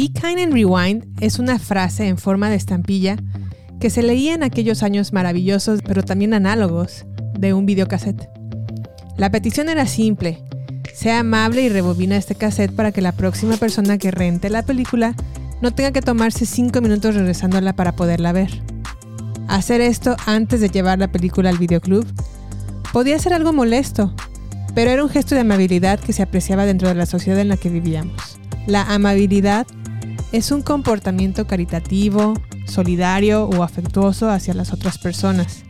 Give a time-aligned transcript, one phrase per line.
[0.00, 3.18] Be Kind and Rewind es una frase en forma de estampilla
[3.80, 7.04] que se leía en aquellos años maravillosos, pero también análogos,
[7.38, 8.26] de un videocassette.
[9.18, 10.42] La petición era simple.
[10.94, 15.14] Sea amable y rebobina este cassette para que la próxima persona que rente la película
[15.60, 18.62] no tenga que tomarse 5 minutos regresándola para poderla ver.
[19.48, 22.06] Hacer esto antes de llevar la película al videoclub
[22.94, 24.14] podía ser algo molesto,
[24.74, 27.58] pero era un gesto de amabilidad que se apreciaba dentro de la sociedad en la
[27.58, 28.38] que vivíamos.
[28.66, 29.66] La amabilidad
[30.32, 32.34] es un comportamiento caritativo,
[32.66, 35.64] solidario o afectuoso hacia las otras personas,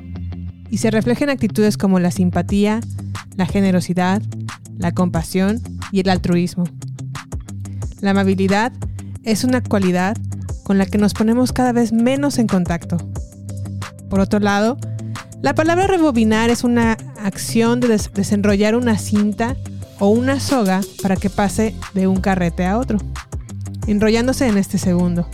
[0.69, 2.81] y se refleja en actitudes como la simpatía,
[3.37, 4.23] la generosidad,
[4.77, 5.61] la compasión
[5.93, 6.65] y el altruismo.
[8.01, 8.73] La amabilidad
[9.25, 10.17] es una cualidad
[10.63, 12.97] con la que nos ponemos cada vez menos en contacto.
[14.09, 14.79] Por otro lado,
[15.43, 19.57] la palabra rebobinar es una acción de desenrollar una cinta
[19.99, 22.99] o una soga para que pase de un carrete a otro,
[23.87, 25.29] enrollándose en este segundo.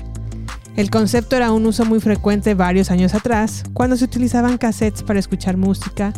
[0.76, 5.18] El concepto era un uso muy frecuente varios años atrás, cuando se utilizaban cassettes para
[5.18, 6.12] escuchar música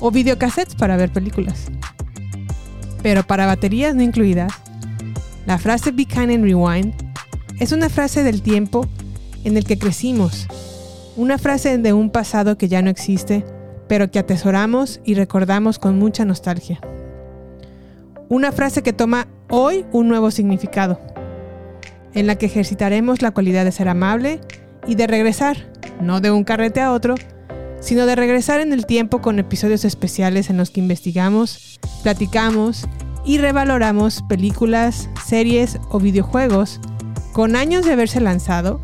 [0.00, 1.66] o videocassettes para ver películas.
[3.02, 4.52] Pero para baterías no incluidas,
[5.46, 6.92] la frase Be Kind and Rewind
[7.58, 8.86] es una frase del tiempo
[9.44, 10.46] en el que crecimos
[11.20, 13.44] una frase de un pasado que ya no existe,
[13.88, 16.80] pero que atesoramos y recordamos con mucha nostalgia.
[18.28, 20.98] Una frase que toma hoy un nuevo significado,
[22.14, 24.40] en la que ejercitaremos la cualidad de ser amable
[24.86, 25.56] y de regresar,
[26.00, 27.14] no de un carrete a otro,
[27.80, 32.86] sino de regresar en el tiempo con episodios especiales en los que investigamos, platicamos
[33.24, 36.80] y revaloramos películas, series o videojuegos
[37.32, 38.80] con años de haberse lanzado,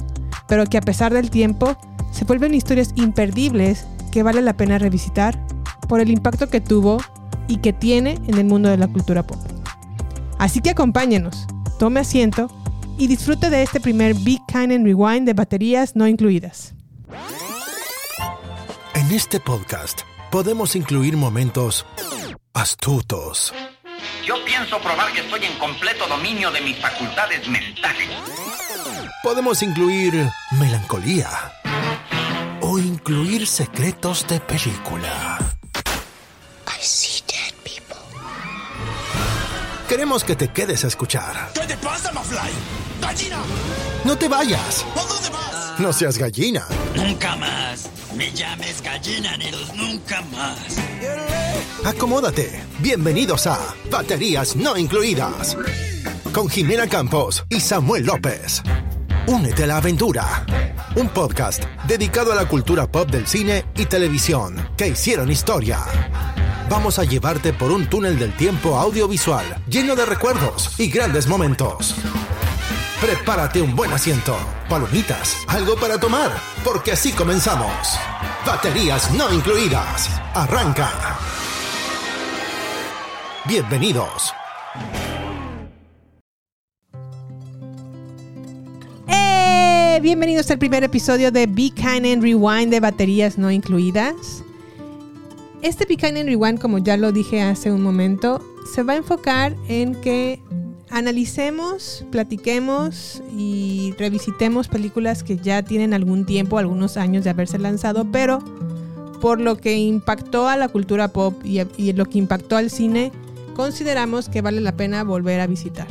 [0.48, 1.76] pero que a pesar del tiempo
[2.10, 5.38] se vuelven historias imperdibles que vale la pena revisitar
[5.88, 6.98] por el impacto que tuvo
[7.48, 9.38] y que tiene en el mundo de la cultura pop.
[10.38, 11.46] Así que acompáñenos,
[11.78, 12.48] tome asiento
[12.98, 16.74] y disfrute de este primer Big Kind and Rewind de baterías no incluidas.
[18.94, 21.86] En este podcast podemos incluir momentos
[22.54, 23.52] astutos.
[24.26, 28.08] Yo pienso probar que estoy en completo dominio de mis facultades mentales.
[29.22, 31.28] Podemos incluir melancolía
[32.60, 35.35] o incluir secretos de película.
[39.88, 41.50] Queremos que te quedes a escuchar.
[41.54, 42.38] ¿Qué te pasa, Mafly?
[43.00, 43.38] ¡Gallina!
[44.04, 44.84] No te vayas.
[44.96, 45.78] ¿A dónde vas?
[45.78, 46.66] No seas gallina.
[46.96, 47.88] Nunca más.
[48.16, 50.58] Me llames gallina, Neros, nunca más.
[51.84, 52.64] Acomódate.
[52.80, 53.58] Bienvenidos a
[53.88, 55.56] Baterías No Incluidas.
[56.32, 58.62] Con Jimena Campos y Samuel López.
[59.28, 60.44] Únete a la aventura.
[60.96, 65.78] Un podcast dedicado a la cultura pop del cine y televisión que hicieron historia.
[66.68, 71.94] Vamos a llevarte por un túnel del tiempo audiovisual lleno de recuerdos y grandes momentos.
[73.00, 74.36] Prepárate un buen asiento,
[74.68, 76.32] palomitas, algo para tomar,
[76.64, 77.70] porque así comenzamos.
[78.44, 80.10] Baterías no incluidas.
[80.34, 80.90] Arranca.
[83.46, 84.34] Bienvenidos.
[89.06, 90.00] ¡Eh!
[90.02, 94.42] Bienvenidos al primer episodio de Be Kind and Rewind de baterías no incluidas.
[95.62, 98.40] Este Kind and Rewind, como ya lo dije hace un momento,
[98.72, 100.40] se va a enfocar en que
[100.90, 108.06] analicemos, platiquemos y revisitemos películas que ya tienen algún tiempo, algunos años de haberse lanzado,
[108.12, 108.38] pero
[109.20, 113.10] por lo que impactó a la cultura pop y, y lo que impactó al cine,
[113.54, 115.88] consideramos que vale la pena volver a visitar.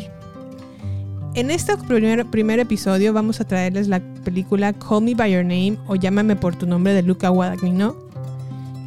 [1.34, 5.78] En este primer, primer, episodio vamos a traerles la película Call Me By Your Name
[5.86, 8.05] o Llámame por tu nombre de Luca Guadagnino,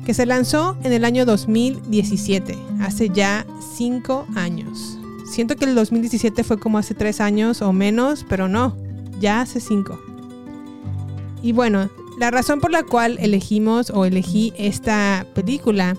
[0.08, 3.44] que se lanzó en el año 2017, hace ya
[3.76, 4.98] 5 años.
[5.30, 8.74] Siento que el 2017 fue como hace 3 años o menos, pero no,
[9.20, 10.00] ya hace 5.
[11.42, 15.94] Y bueno, la razón por la cual elegimos o elegí esta película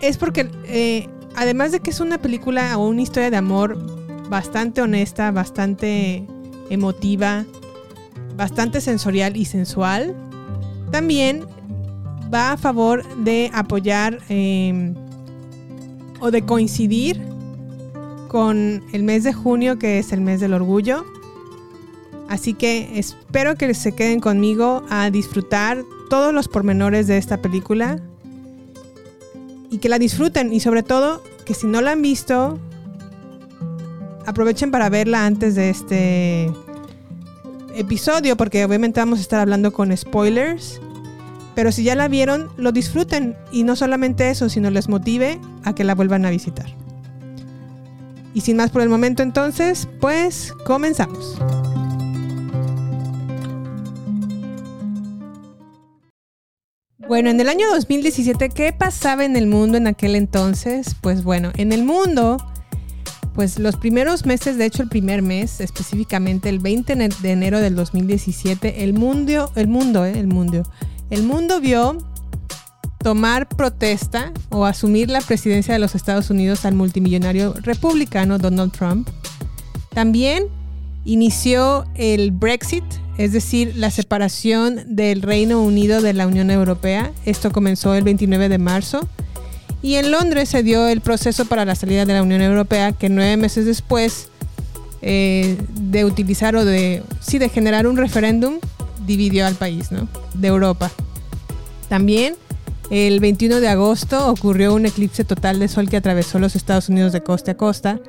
[0.00, 3.76] es porque eh, además de que es una película o una historia de amor
[4.30, 6.24] bastante honesta, bastante
[6.70, 7.44] emotiva,
[8.34, 10.16] bastante sensorial y sensual,
[10.90, 11.46] también
[12.32, 14.94] va a favor de apoyar eh,
[16.20, 17.20] o de coincidir
[18.28, 21.04] con el mes de junio, que es el mes del orgullo.
[22.28, 28.00] Así que espero que se queden conmigo a disfrutar todos los pormenores de esta película
[29.70, 32.58] y que la disfruten y sobre todo que si no la han visto,
[34.24, 36.50] aprovechen para verla antes de este
[37.74, 40.80] episodio porque obviamente vamos a estar hablando con spoilers.
[41.54, 45.74] Pero si ya la vieron, lo disfruten y no solamente eso, sino les motive a
[45.74, 46.66] que la vuelvan a visitar.
[48.34, 51.38] Y sin más por el momento entonces, pues comenzamos.
[57.12, 60.96] Bueno, en el año 2017, ¿qué pasaba en el mundo en aquel entonces?
[61.02, 62.38] Pues bueno, en el mundo,
[63.34, 67.74] pues los primeros meses, de hecho el primer mes, específicamente el 20 de enero del
[67.74, 70.62] 2017, el mundo, el mundo, eh, el mundo,
[71.12, 71.98] el mundo vio
[72.96, 79.10] tomar protesta o asumir la presidencia de los Estados Unidos al multimillonario republicano Donald Trump.
[79.90, 80.44] También
[81.04, 82.84] inició el Brexit,
[83.18, 87.12] es decir, la separación del Reino Unido de la Unión Europea.
[87.26, 89.06] Esto comenzó el 29 de marzo.
[89.82, 93.10] Y en Londres se dio el proceso para la salida de la Unión Europea, que
[93.10, 94.28] nueve meses después
[95.02, 98.60] eh, de utilizar o de, sí, de generar un referéndum,
[99.06, 100.08] dividió al país, ¿no?
[100.34, 100.90] De Europa.
[101.88, 102.34] También
[102.90, 107.12] el 21 de agosto ocurrió un eclipse total de sol que atravesó los Estados Unidos
[107.12, 108.00] de costa a costa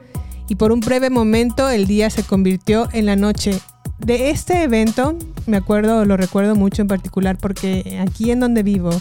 [0.50, 3.60] y por un breve momento el día se convirtió en la noche.
[4.00, 8.92] De este evento, me acuerdo, lo recuerdo mucho en particular porque aquí en donde vivo,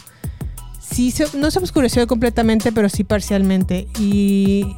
[0.81, 3.89] sí no se oscureció completamente, pero sí parcialmente.
[3.99, 4.77] Y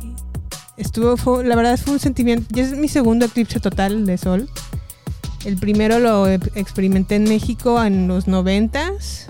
[0.76, 4.48] estuvo, la verdad fue un sentimiento, ya es mi segundo eclipse total de sol.
[5.44, 9.28] El primero lo experimenté en México en los noventas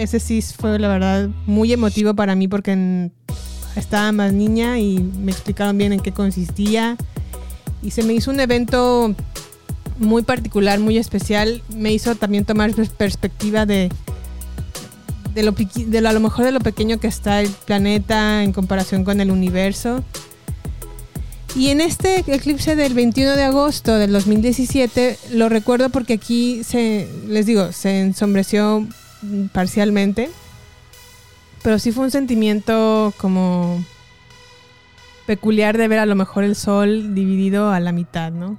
[0.00, 3.10] ese sí fue la verdad muy emotivo para mí porque
[3.76, 6.96] estaba más niña y me explicaron bien en qué consistía.
[7.82, 9.14] Y se me hizo un evento
[9.98, 11.62] muy particular, muy especial.
[11.76, 13.90] Me hizo también tomar perspectiva de,
[15.36, 19.20] lo, de a lo mejor de lo pequeño que está el planeta en comparación con
[19.20, 20.02] el universo.
[21.56, 27.08] Y en este eclipse del 21 de agosto del 2017 lo recuerdo porque aquí se,
[27.26, 28.86] les digo, se ensombreció
[29.52, 30.30] parcialmente.
[31.62, 33.84] Pero sí fue un sentimiento como
[35.26, 38.58] peculiar de ver a lo mejor el sol dividido a la mitad, ¿no?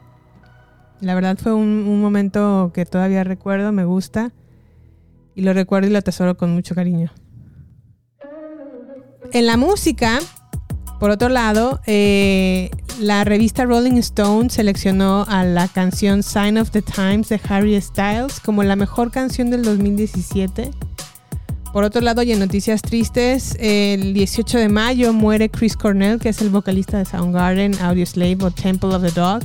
[0.99, 4.31] La verdad fue un, momento que todavía recuerdo, me gusta.
[5.33, 7.11] Y lo recuerdo y lo atesoro con mucho cariño.
[9.31, 10.19] En la música,
[11.01, 12.69] por otro lado, eh,
[12.99, 18.39] la revista Rolling Stone seleccionó a la canción Sign of the Times de Harry Styles
[18.39, 20.69] como la mejor canción del 2017.
[21.73, 26.29] Por otro lado, y en noticias tristes, el 18 de mayo muere Chris Cornell, que
[26.29, 29.41] es el vocalista de Soundgarden, Audioslave o Temple of the Dog.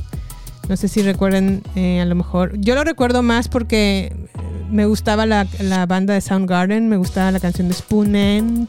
[0.68, 2.52] No sé si recuerden, eh, a lo mejor.
[2.60, 4.14] Yo lo recuerdo más porque
[4.70, 8.68] me gustaba la, la banda de Soundgarden, me gustaba la canción de Spoonen.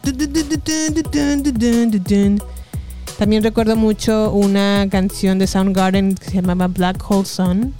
[3.17, 7.73] También recuerdo mucho una canción de Soundgarden que se llamaba Black Hole Sun.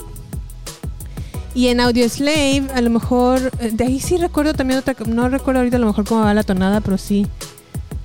[1.54, 5.30] Y en Audio Slave, a lo mejor, eh, de ahí sí recuerdo también otra, no
[5.30, 7.28] recuerdo ahorita a lo mejor cómo va la tonada, pero sí,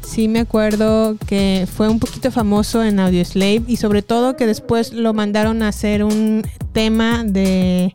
[0.00, 4.46] sí me acuerdo que fue un poquito famoso en Audio Slave y sobre todo que
[4.46, 7.92] después lo mandaron a hacer un tema de,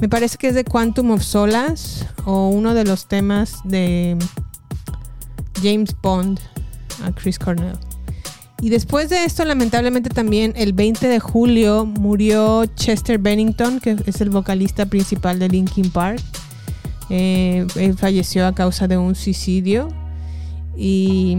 [0.00, 4.16] me parece que es de Quantum of Solas o uno de los temas de
[5.62, 6.38] James Bond
[7.04, 7.87] a Chris Cornell.
[8.60, 14.20] Y después de esto, lamentablemente también el 20 de julio murió Chester Bennington, que es
[14.20, 16.20] el vocalista principal de Linkin Park.
[17.08, 19.88] Eh, él falleció a causa de un suicidio.
[20.76, 21.36] Y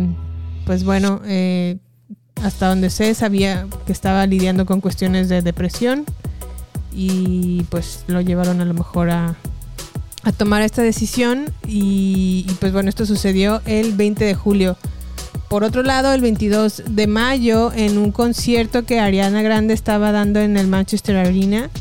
[0.66, 1.77] pues bueno, eh,
[2.41, 6.05] hasta donde sé, sabía que estaba lidiando con cuestiones de depresión.
[6.93, 9.36] Y pues lo llevaron a lo mejor a,
[10.38, 11.51] tomar esta decisión.
[11.67, 14.77] Y pues bueno, esto sucedió el 20 de julio.
[15.50, 20.39] Por otro lado, el 22 de mayo, en un concierto que Ariana Grande estaba dando
[20.39, 21.72] en el Manchester Arena,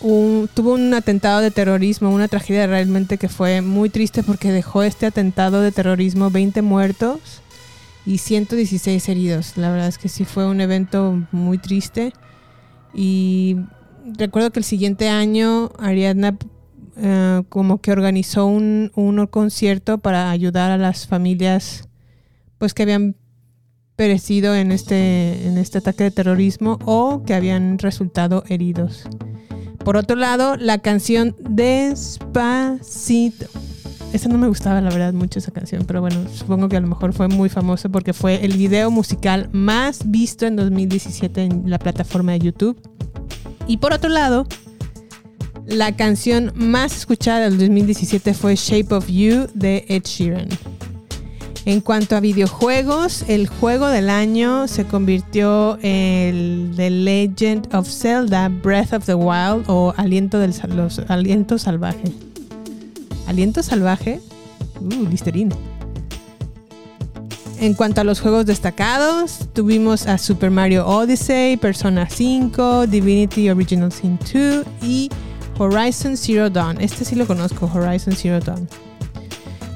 [0.00, 5.04] tuvo un atentado de terrorismo, una tragedia realmente que fue muy triste porque dejó este
[5.04, 7.20] atentado de terrorismo 20 muertos
[8.06, 9.52] y 116 heridos.
[9.56, 12.14] La verdad es que sí fue un evento muy triste.
[12.94, 13.56] Y
[14.16, 16.38] recuerdo que el siguiente año Ariana
[16.96, 21.88] eh, como que organizó un, un, concierto para ayudar a las familias
[22.58, 23.16] pues que habían
[23.96, 29.08] perecido en este, en este ataque de terrorismo o que habían resultado heridos.
[29.84, 33.46] Por otro lado, la canción Despacito.
[34.12, 36.88] Esa no me gustaba, la verdad, mucho esa canción, pero bueno, supongo que a lo
[36.88, 41.78] mejor fue muy famoso porque fue el video musical más visto en 2017 en la
[41.78, 42.80] plataforma de YouTube.
[43.66, 44.46] Y por otro lado,
[45.66, 50.48] la canción más escuchada del 2017 fue Shape of You de Ed Sheeran.
[51.64, 58.48] En cuanto a videojuegos, el juego del año se convirtió en The Legend of Zelda
[58.48, 62.12] Breath of the Wild o Aliento, del, los, Aliento Salvaje.
[63.26, 64.20] ¿Aliento Salvaje?
[64.80, 65.56] Uh, Listerine.
[67.58, 73.90] En cuanto a los juegos destacados, tuvimos a Super Mario Odyssey, Persona 5, Divinity Original
[73.90, 75.10] Sin 2 y
[75.58, 76.80] Horizon Zero Dawn.
[76.80, 78.68] Este sí lo conozco, Horizon Zero Dawn.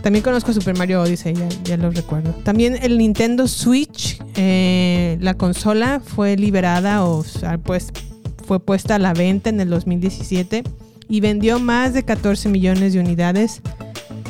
[0.02, 1.34] También conozco Super Mario Odyssey,
[1.64, 2.32] ya, lo recuerdo.
[2.42, 7.22] También el Nintendo Switch, eh, la consola fue liberada o
[7.64, 7.92] pues
[8.46, 10.64] fue puesta a la venta en el 2017
[11.08, 13.60] y vendió más de 14 millones de unidades.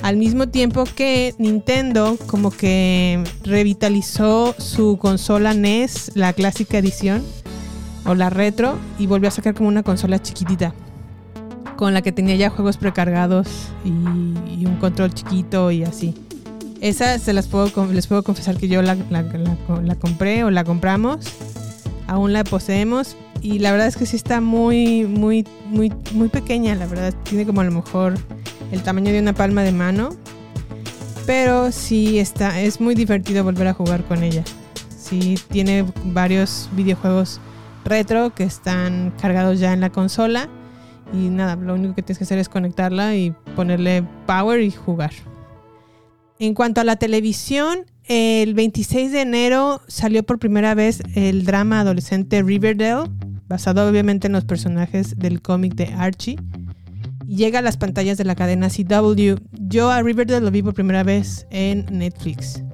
[0.03, 7.23] Al mismo tiempo que Nintendo como que revitalizó su consola NES, la clásica edición
[8.07, 10.75] o la retro, y volvió a sacar como una consola chiquitita
[11.81, 13.49] con la que tenía ya juegos precargados
[13.87, 13.89] y,
[14.67, 16.15] un control chiquito y así.
[16.83, 18.97] Esa se las puedo, les puedo confesar que yo la,
[19.99, 21.25] compré o la compramos.
[22.07, 23.17] Aún la poseemos.
[23.41, 26.75] Y la verdad es que sí está muy, muy, muy, muy pequeña.
[26.75, 28.15] La verdad, tiene como a lo mejor
[28.73, 30.11] el tamaño de una palma de mano.
[31.25, 34.45] Pero sí está, es muy divertido volver a jugar con ella.
[34.99, 37.41] Sí, tiene varios videojuegos
[37.87, 40.51] retro que están cargados ya en la consola
[41.13, 45.13] y nada, lo único que tienes que hacer es conectarla y ponerle power y jugar.
[46.39, 51.81] En cuanto a la televisión, el 26 de enero salió por primera vez el drama
[51.81, 53.11] adolescente Riverdale,
[53.47, 56.37] basado obviamente en los personajes del cómic de Archie.
[57.27, 59.35] Llega a las pantallas de la cadena CW.
[59.53, 62.65] Yo a Riverdale lo vi por primera vez en Netflix.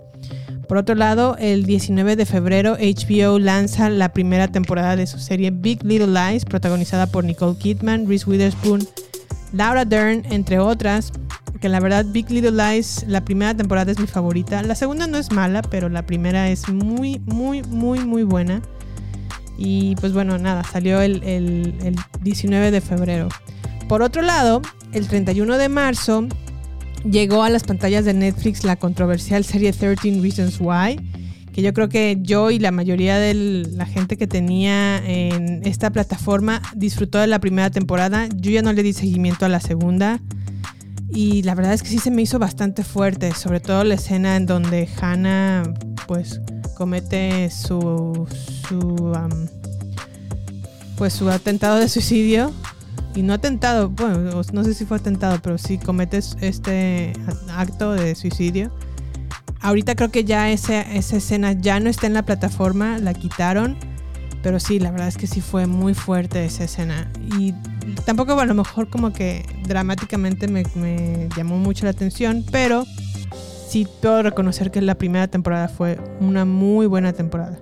[0.68, 5.52] Por otro lado, el 19 de febrero HBO lanza la primera temporada de su serie
[5.52, 8.86] Big Little Lies, protagonizada por Nicole Kidman, Reese Witherspoon,
[9.52, 11.12] Laura Dern, entre otras.
[11.60, 14.62] Que la verdad Big Little Lies, la primera temporada es mi favorita.
[14.62, 18.60] La segunda no es mala, pero la primera es muy, muy, muy, muy buena.
[19.56, 23.28] Y pues bueno, nada, salió el, el 19 de febrero.
[23.88, 26.26] Por otro lado, el 31 de marzo
[27.04, 30.98] llegó a las pantallas de Netflix la controversial serie 13 Reasons Why,
[31.52, 35.90] que yo creo que yo y la mayoría de la gente que tenía en esta
[35.90, 38.28] plataforma disfrutó de la primera temporada.
[38.36, 40.20] Yo ya no le di seguimiento a la segunda.
[41.08, 44.36] Y la verdad es que sí se me hizo bastante fuerte, sobre todo la escena
[44.36, 45.62] en donde Hannah
[46.06, 46.40] pues
[46.76, 48.26] comete su,
[48.68, 49.12] su
[50.96, 52.52] pues su atentado de suicidio
[53.16, 57.14] y no atentado, bueno, no sé si fue atentado, pero si cometes este
[57.48, 58.70] acto de suicidio.
[59.62, 63.76] Ahorita creo que ya esa, esa escena ya no está en la plataforma, la quitaron.
[64.42, 67.10] Pero sí, la verdad es que sí fue muy fuerte esa escena.
[67.38, 67.54] Y
[68.04, 72.84] tampoco a lo mejor como que dramáticamente me, me llamó mucho la atención, pero
[73.66, 77.58] sí puedo reconocer que la primera temporada fue una muy buena temporada.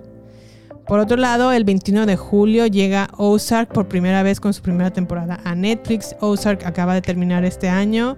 [0.87, 4.91] Por otro lado, el 21 de julio llega Ozark por primera vez con su primera
[4.91, 6.15] temporada a Netflix.
[6.19, 8.17] Ozark acaba de terminar este año.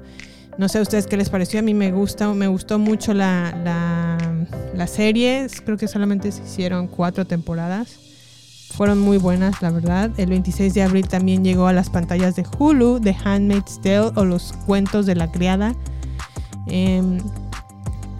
[0.58, 1.60] No sé a ustedes qué les pareció.
[1.60, 3.54] A mí me gusta, me gustó mucho la,
[4.74, 5.48] la, serie.
[5.64, 8.00] Creo que solamente se hicieron cuatro temporadas.
[8.74, 10.12] Fueron muy buenas, la verdad.
[10.18, 14.26] El 26 de abril también llegó a las pantallas de Hulu, The Handmaid's Tale o
[14.26, 15.74] Los Cuentos de la Criada.
[16.68, 17.20] Em,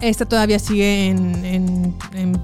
[0.00, 1.94] esta todavía sigue en,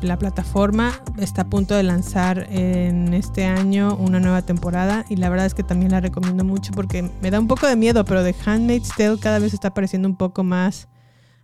[0.02, 0.92] la plataforma.
[1.18, 5.04] Está a punto de lanzar en este año una nueva temporada.
[5.08, 7.76] Y la verdad es que también la recomiendo mucho porque me da un poco de
[7.76, 10.88] miedo, pero The Handmaid's Tale cada vez está pareciendo un poco más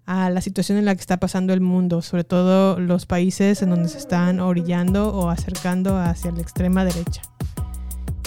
[0.06, 3.70] a la situación en la que está pasando el mundo, sobre todo los países en
[3.70, 7.22] donde se están orillando o acercando hacia la extrema derecha.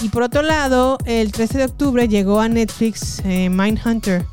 [0.02, 4.26] Y por otro lado, el 13 de octubre llegó a Netflix eh, Mindhunter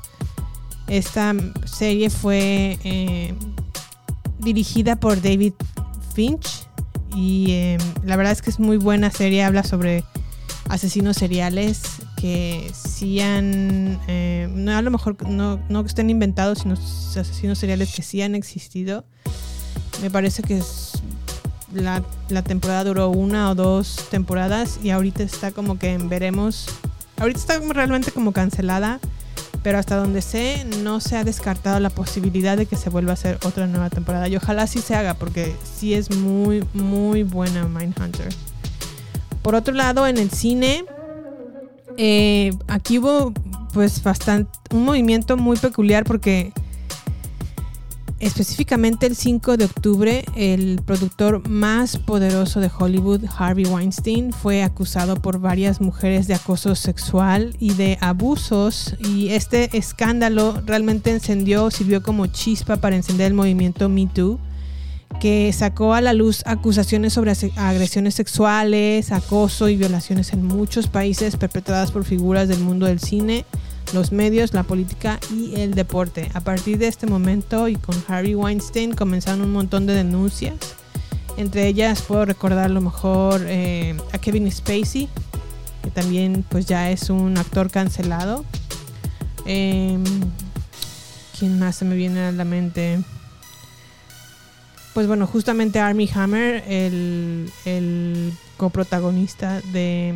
[0.92, 1.34] esta
[1.64, 3.34] serie fue eh,
[4.40, 5.54] dirigida por David
[6.14, 6.68] Finch
[7.16, 9.42] y eh, la verdad es que es muy buena serie.
[9.44, 10.04] Habla sobre
[10.68, 11.82] asesinos seriales
[12.18, 17.96] que sí han, eh, no, a lo mejor no, no estén inventados, sino asesinos seriales
[17.96, 19.06] que sí han existido.
[20.02, 20.62] Me parece que
[21.74, 26.68] la, la, temporada duró una o dos temporadas y ahorita está como que veremos.
[27.18, 29.00] Ahorita está realmente como cancelada
[29.64, 33.14] pero hasta donde sé no se ha descartado la posibilidad de que se vuelva a
[33.14, 37.66] hacer otra nueva temporada y ojalá sí se haga porque sí es muy muy buena
[37.66, 38.30] Mindhunter.
[39.42, 40.86] Por otro lado, en el cine,
[41.98, 43.34] eh, aquí hubo
[43.74, 46.54] pues bastante un movimiento muy peculiar porque
[48.22, 55.16] Específicamente el 5 de octubre, el productor más poderoso de Hollywood, Harvey Weinstein, fue acusado
[55.16, 62.04] por varias mujeres de acoso sexual y de abusos y este escándalo realmente encendió, sirvió
[62.04, 64.40] como chispa para encender el movimiento Me Too
[65.20, 71.38] que sacó a la luz acusaciones sobre agresiones sexuales, acoso y violaciones en muchos países
[71.38, 73.46] perpetradas por figuras del mundo del cine,
[73.94, 76.30] los medios, la política y el deporte.
[76.34, 80.56] A partir de este momento y con Harvey Weinstein comenzaron un montón de denuncias.
[81.38, 85.10] Entre ellas puedo recordar a lo mejor eh, a Kevin Spacey,
[85.84, 88.46] que también pues ya es un actor cancelado.
[89.46, 90.04] Em,
[91.38, 93.00] ¿Quién más se me viene a la mente?
[94.94, 100.14] Pues bueno, justamente Army Hammer, el, el coprotagonista de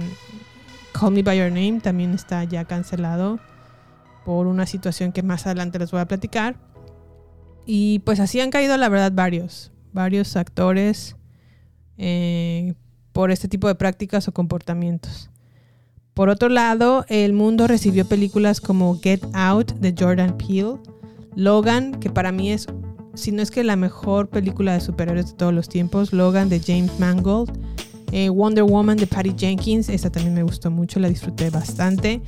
[0.91, 3.39] Call Me By Your Name, también está ya cancelado
[4.25, 6.57] por una situación que más adelante les voy a platicar.
[7.65, 11.15] Y pues así han caído, la verdad, varios, varios actores
[11.97, 12.73] eh,
[13.13, 15.29] por este tipo de prácticas o comportamientos.
[16.13, 20.77] Por otro lado, el mundo recibió películas como Get Out de Jordan Peele,
[21.35, 22.67] Logan, que para mí es
[23.15, 26.59] si no es que la mejor película de superhéroes de todos los tiempos, Logan de
[26.59, 27.57] James Mangold,
[28.15, 32.21] eh, Wonder Woman de Patty Jenkins, esa también me gustó mucho, la disfruté bastante,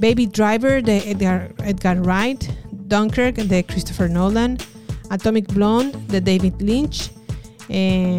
[0.00, 4.56] Baby Driver de Edgar, Wright, Dunkirk de Christopher Nolan,
[5.10, 7.12] Atomic Blonde de David Lynch,
[7.68, 8.16] eh,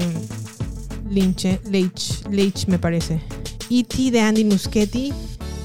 [1.09, 3.19] Lynch, Leitch, Leitch me parece,
[3.71, 4.11] E.T.
[4.11, 5.11] de Andy Muschietti,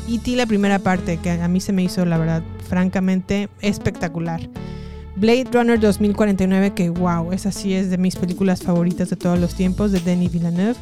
[0.09, 0.35] E.T.
[0.37, 4.41] la primera parte, que a mí se me hizo la verdad francamente espectacular.
[5.17, 9.55] Blade Runner 2049, que wow, esa sí es de mis películas favoritas de todos los
[9.55, 10.79] tiempos, de Denis Villeneuve.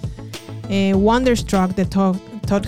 [0.73, 2.17] Eh, Wonderstruck de Todd,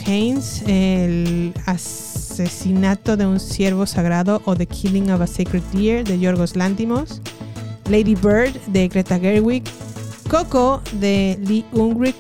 [0.07, 6.19] Haynes, el asesinato de un ciervo sagrado o The Killing of a Sacred Deer de
[6.19, 7.21] Yorgos Lantimos.
[7.89, 9.63] Lady Bird de Greta Gerwig.
[10.29, 12.17] Coco de Lee Unkrich.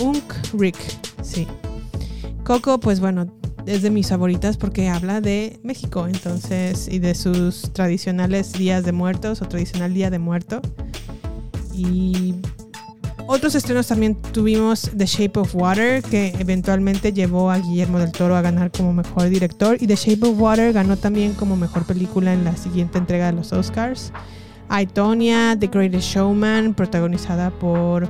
[0.00, 1.46] Unkrich, sí.
[2.42, 3.32] Coco, pues bueno,
[3.66, 8.90] es de mis favoritas porque habla de México, entonces, y de sus tradicionales días de
[8.90, 10.60] muertos o tradicional día de muerto.
[11.72, 12.34] Y
[13.30, 18.34] otros estrenos también tuvimos The Shape of Water, que eventualmente llevó a Guillermo del Toro
[18.34, 22.32] a ganar como mejor director, y The Shape of Water ganó también como mejor película
[22.32, 24.12] en la siguiente entrega de los Oscars.
[24.68, 28.04] I, Tonya, The Greatest Showman, protagonizada por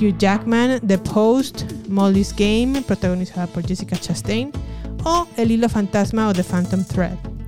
[0.00, 4.52] Hugh Jackman, The Post, Molly's Game, protagonizada por Jessica Chastain,
[5.02, 7.39] o El Hilo Fantasma o The Phantom Thread.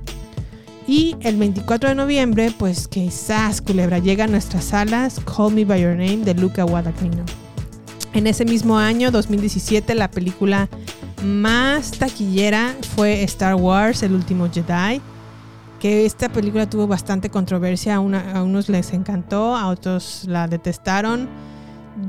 [0.87, 5.81] Y el 24 de noviembre, pues quizás Culebra llega a nuestras salas Call Me By
[5.81, 7.23] Your Name de Luca Guadagnino.
[8.13, 10.67] En ese mismo año, 2017, la película
[11.23, 15.01] más taquillera fue Star Wars, El Último Jedi,
[15.79, 21.29] que esta película tuvo bastante controversia, a, a unos les encantó, a otros la detestaron.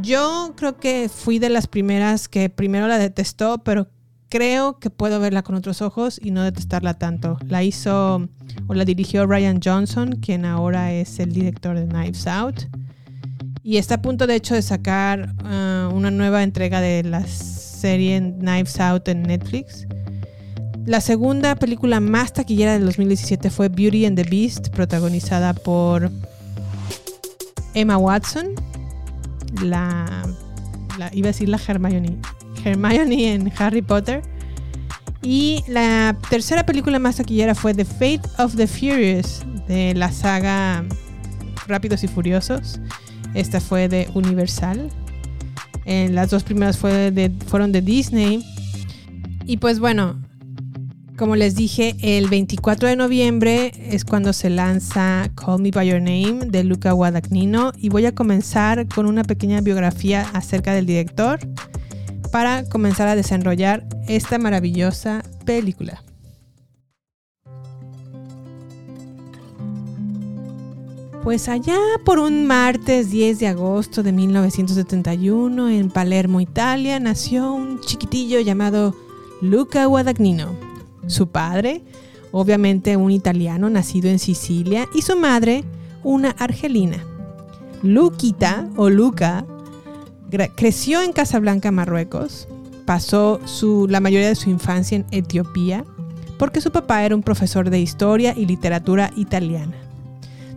[0.02, 3.86] Yo creo que fui de las primeras que primero la detestó, pero
[4.28, 7.38] creo que puedo verla con otros ojos y no detestarla tanto.
[7.46, 8.28] La hizo
[8.66, 12.62] o la dirigió Ryan Johnson, quien ahora es el director de Knives Out.
[13.62, 18.20] Y está a punto, de hecho, de sacar uh, una nueva entrega de la serie
[18.20, 19.86] Knives Out en Netflix.
[20.84, 26.10] La segunda película más taquillera del 2017 fue Beauty and the Beast, protagonizada por
[27.72, 28.48] Emma Watson,
[29.62, 30.26] la,
[30.98, 32.18] la iba a decir la Hermione,
[32.64, 34.22] Hermione en Harry Potter.
[35.22, 40.84] Y la tercera película más taquillera fue The Fate of the Furious, de la saga
[41.66, 42.80] Rápidos y Furiosos.
[43.34, 44.90] Esta fue de Universal.
[45.86, 48.44] En las dos primeras fueron de Disney.
[49.46, 50.22] Y pues bueno,
[51.16, 56.00] como les dije, el 24 de noviembre es cuando se lanza Call Me By Your
[56.00, 61.38] Name de Luca Guadagnino y voy a comenzar con una pequeña biografía acerca del director
[62.34, 66.02] para comenzar a desarrollar esta maravillosa película.
[71.22, 77.78] Pues allá por un martes 10 de agosto de 1971 en Palermo, Italia, nació un
[77.78, 78.96] chiquitillo llamado
[79.40, 80.56] Luca Guadagnino.
[81.06, 81.84] Su padre,
[82.32, 85.62] obviamente un italiano nacido en Sicilia, y su madre,
[86.02, 86.98] una argelina.
[87.84, 89.46] Luquita o Luca
[90.54, 92.48] creció en Casablanca, Marruecos.
[92.86, 93.40] Pasó
[93.88, 95.84] la mayoría de su infancia en Etiopía
[96.38, 99.76] porque su papá era un profesor de historia y literatura italiana.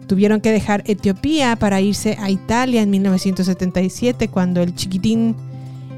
[0.08, 5.36] Tuvieron que dejar Etiopía para irse a Italia en 1977 cuando el chiquitín,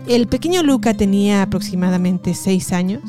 [0.08, 3.02] el pequeño Luca tenía aproximadamente 6 años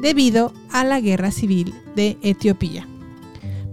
[0.00, 2.86] debido a la guerra civil de Etiopía.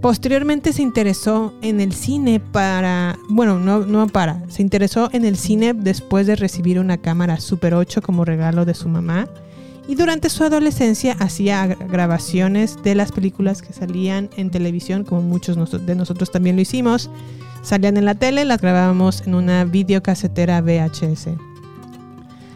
[0.01, 5.37] Posteriormente se interesó en el cine para, bueno, no, no para, se interesó en el
[5.37, 9.27] cine después de recibir una cámara Super 8 como regalo de su mamá
[9.87, 15.57] y durante su adolescencia hacía grabaciones de las películas que salían en televisión, como muchos
[15.85, 17.09] de nosotros también lo hicimos.
[17.61, 21.29] Salían en la tele, las grabábamos en una videocasetera VHS.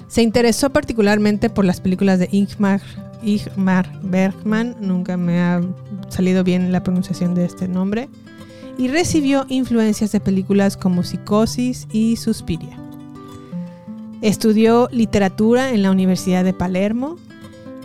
[0.08, 2.82] Se interesó particularmente por las películas de Ingmar,
[3.26, 5.62] Igmar Bergman, nunca me ha
[6.10, 8.08] salido bien la pronunciación de este nombre,
[8.78, 12.78] y recibió influencias de películas como Psicosis y Suspiria.
[14.22, 17.18] Estudió literatura en la Universidad de Palermo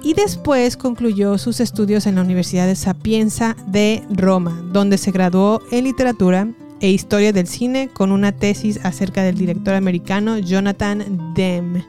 [0.02, 5.60] y después concluyó sus estudios en la Universidad de Sapienza de Roma, donde se graduó
[5.70, 6.48] en literatura
[6.80, 11.84] e historia del cine con una tesis acerca del director americano Jonathan Demme,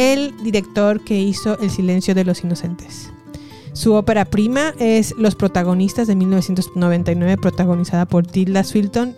[0.00, 3.10] el director que hizo El silencio de los inocentes.
[3.74, 9.14] Su ópera prima es Los protagonistas de 1999, protagonizada por Tilda Swinton.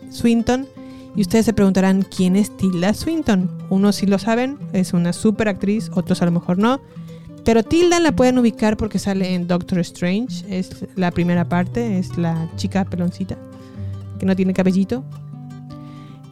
[1.15, 3.49] Y ustedes se preguntarán, ¿quién es Tilda Swinton?
[3.71, 6.81] Unos sí lo saben, es una super actriz, otros a lo mejor no.
[7.45, 12.19] Pero Tilda la pueden ubicar porque sale en Doctor Strange, es la primera parte, es
[12.19, 13.39] la chica peloncita
[14.19, 15.05] que no tiene cabellito.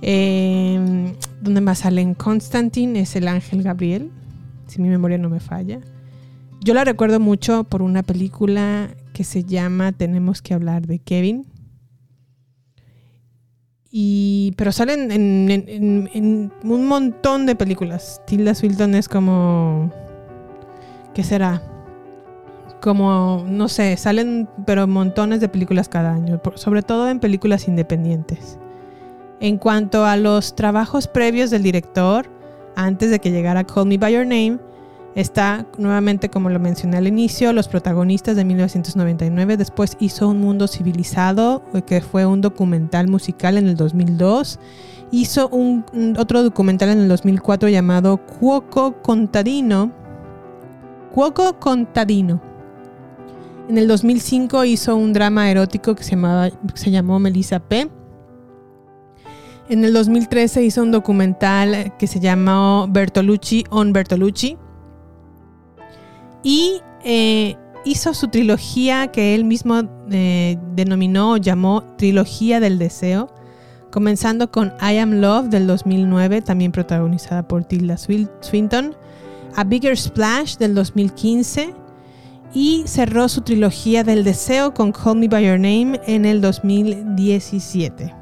[0.03, 4.11] Eh, donde más sale en Constantine es el ángel Gabriel,
[4.71, 5.81] si mi memoria no me falla.
[6.63, 11.47] Yo la recuerdo mucho por una película que se llama Tenemos que hablar de Kevin.
[13.91, 15.51] Y, pero salen en,
[16.15, 18.23] en un montón de películas.
[18.27, 19.93] Tilda Swinton es como...
[21.13, 21.61] ¿Qué será?
[22.81, 28.59] como, no sé, salen pero montones de películas cada año, sobre todo en películas independientes.
[29.41, 32.30] En cuanto a los trabajos previos del director,
[32.77, 34.59] antes de que llegara Call Me By Your Name,
[35.15, 39.57] está nuevamente, como lo mencioné al inicio, Los protagonistas de 1999.
[39.57, 44.59] Después hizo Un Mundo Civilizado, que fue un documental musical en el 2002.
[45.13, 45.85] Hizo un,
[46.19, 49.93] otro documental en el 2004 llamado Cuoco Contadino.
[51.13, 52.51] Cuoco Contadino
[53.71, 57.89] en el 2005 hizo un drama erótico que se, llamaba, se llamó Melissa P.
[59.71, 64.59] En el 2013 hizo un documental que se llamó Bertolucci on Bertolucci.
[66.43, 67.55] Y eh,
[67.85, 73.33] hizo su trilogía que él mismo eh, denominó o llamó Trilogía del Deseo,
[73.93, 78.97] comenzando con I Am Love del 2009, también protagonizada por Tilda Swinton,
[79.55, 81.75] A Bigger Splash del 2015,
[82.55, 88.20] y cerró su trilogía del deseo con Call Me By Your Name en el 2017.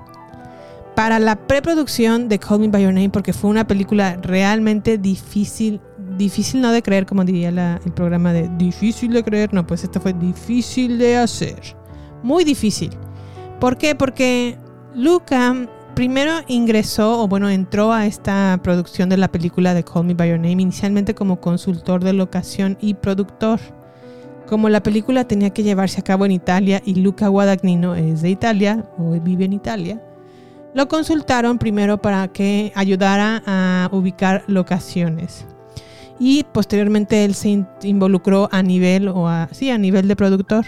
[0.98, 5.80] Para la preproducción de Call Me By Your Name, porque fue una película realmente difícil,
[6.16, 7.50] difícil no de creer, como diría
[7.84, 11.60] el programa de difícil de creer, no, pues esta fue difícil de hacer.
[12.24, 12.90] Muy difícil.
[13.60, 13.94] ¿Por qué?
[13.94, 14.58] Porque
[14.92, 20.14] Luca primero ingresó, o bueno, entró a esta producción de la película de Call Me
[20.14, 23.60] By Your Name inicialmente como consultor de locación y productor.
[24.48, 28.30] Como la película tenía que llevarse a cabo en Italia y Luca Guadagnino es de
[28.30, 30.02] Italia o vive en Italia,
[30.74, 35.46] lo consultaron primero para que ayudara a ubicar locaciones.
[36.20, 40.66] Y posteriormente él se involucró a nivel o a, a nivel de productor.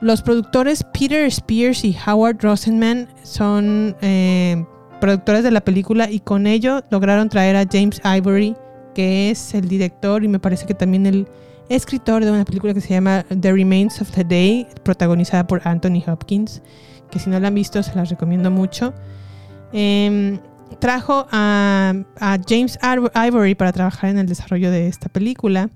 [0.00, 4.64] Los productores Peter Spears y Howard Rosenman son eh,
[5.00, 8.54] productores de la película y con ello lograron traer a James Ivory,
[8.94, 11.26] que es el director y me parece que también el
[11.68, 16.02] escritor de una película que se llama The Remains of the Day, protagonizada por Anthony
[16.06, 16.60] Hopkins,
[17.14, 18.92] que si no la han visto se la recomiendo mucho.
[19.72, 20.40] Em,
[20.80, 21.94] trajo a,
[22.48, 25.70] James Ivory para trabajar en el desarrollo de esta película.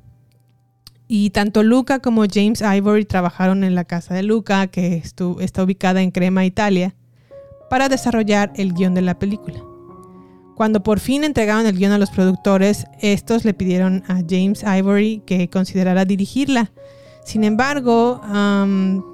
[1.07, 5.01] Y tanto Luca como James Ivory trabajaron en la casa de Luca, que
[5.41, 6.97] está ubicada en Crema, Italia,
[7.71, 9.63] para desarrollar el guion de la película.
[10.57, 15.23] Cuando por fin entregaron el guion a los productores, estos le pidieron a James Ivory
[15.25, 16.73] que considerara dirigirla.
[17.29, 18.23] Sin embargo,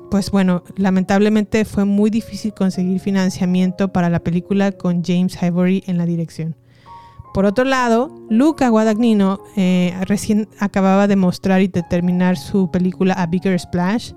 [0.09, 5.99] pues bueno, lamentablemente fue muy difícil conseguir financiamiento para la película con James Ivory en
[5.99, 6.55] la dirección.
[7.35, 13.15] Por otro lado, Luca Guadagnino eh, recién acababa de mostrar y de terminar su película
[13.15, 14.13] A Bigger Splash,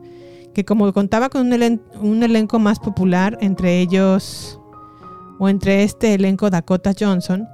[0.53, 4.59] que como contaba con un elenco más popular, entre ellos
[5.39, 7.47] o entre este elenco Dakota Johnson,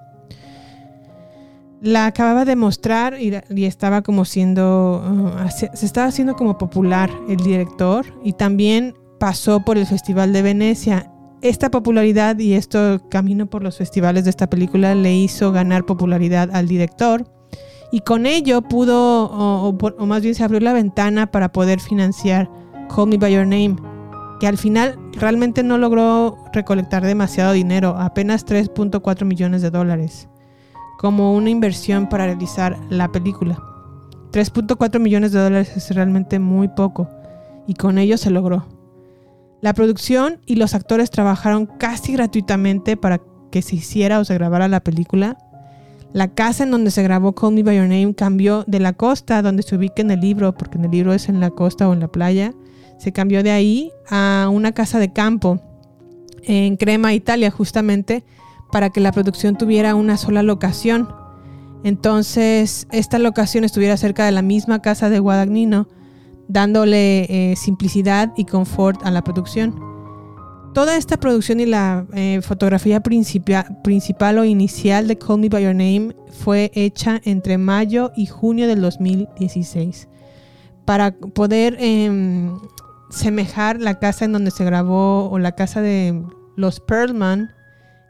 [1.83, 7.37] la acababa de mostrar y, estaba como siendo, uh, se estaba haciendo como popular el
[7.37, 11.11] director y también pasó por el Festival de Venecia.
[11.41, 16.49] Esta popularidad y esto camino por los festivales de esta película le hizo ganar popularidad
[16.53, 17.25] al director
[17.91, 22.49] y con ello pudo, o, o más bien se abrió la ventana para poder financiar
[22.95, 23.75] Call Me By Your Name,
[24.39, 30.29] que al final realmente no logró recolectar demasiado dinero, apenas 3.4 millones de dólares,
[31.03, 33.61] como una inversión para realizar la película.
[34.31, 37.09] 3.4 millones de dólares es realmente muy poco,
[37.67, 38.65] y con ello se logró.
[39.59, 43.19] La producción y los actores trabajaron casi gratuitamente para
[43.51, 45.37] que se hiciera o se grabara la película.
[46.13, 49.41] La casa en donde se grabó Call Me By Your Name cambió de la costa
[49.41, 51.91] donde se ubica en el libro, porque en el libro es en la costa o
[51.91, 52.53] en la playa,
[52.97, 55.59] se cambió de ahí a una casa de campo
[56.43, 58.23] en Crema, Italia, justamente
[58.73, 61.07] para que la producción tuviera una sola locación.
[61.83, 65.87] Entonces, esta locación estuviera cerca de la misma casa de Guadagnino,
[66.47, 69.79] dándole eh, simplicidad y confort a la producción.
[70.73, 75.75] Toda esta producción y la eh, fotografía principal o inicial de Call Me By Your
[75.75, 80.07] Name fue hecha entre mayo y junio del 2016
[80.83, 82.57] para poder em,
[83.11, 86.23] semejar la casa en donde se grabó o la casa de
[86.55, 87.51] los Perlman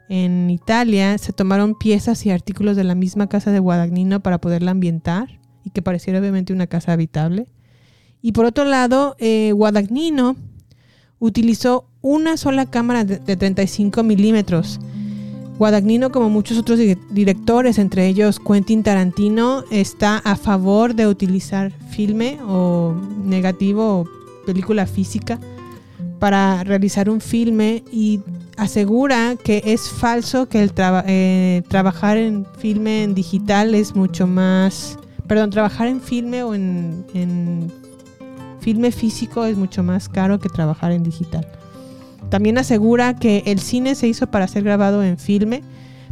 [0.08, 1.16] en Italia.
[1.18, 5.70] Se tomaron piezas y artículos de la misma casa de Guadagnino para poderla ambientar y
[5.70, 7.48] que pareciera obviamente una casa habitable.
[8.22, 10.36] Y por otro lado, eh, Guadagnino
[11.18, 14.80] utilizó una sola cámara de, 35 milímetros.
[15.58, 16.78] Guadagnino, como muchos otros
[17.10, 24.08] directores, entre ellos Quentin Tarantino, está a favor de utilizar filme o negativo o
[24.44, 25.38] película física
[26.18, 28.20] para realizar un filme y
[28.56, 30.72] asegura que es falso que el
[31.06, 37.04] eh, trabajar en filme en digital es mucho más, perdón, trabajar en filme o en,
[37.14, 37.72] en
[38.60, 41.46] filme físico es mucho más caro que trabajar en digital.
[42.30, 45.62] También asegura que el cine se hizo para ser grabado en filme,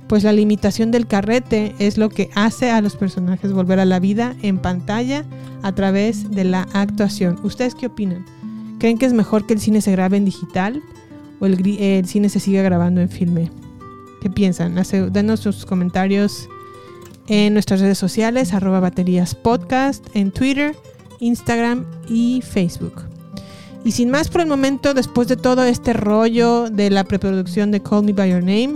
[0.06, 3.98] pues la limitación del carrete es lo que hace a los personajes volver a la
[3.98, 5.24] vida en pantalla
[5.62, 7.38] a través de la actuación.
[7.42, 8.26] ¿Ustedes qué opinan?
[8.82, 10.82] ¿Creen que es mejor que el cine se grabe en digital
[11.38, 13.48] o el, cine se siga grabando en filme?
[14.20, 14.74] ¿Qué piensan?
[15.12, 16.48] Denos sus comentarios
[17.28, 20.74] en nuestras redes sociales, arroba baterías podcast, en Twitter
[21.20, 23.04] Instagram y Facebook.
[23.84, 27.80] Y sin más por el momento, después de todo este rollo de la preproducción de
[27.80, 28.74] Call Me By Your Name,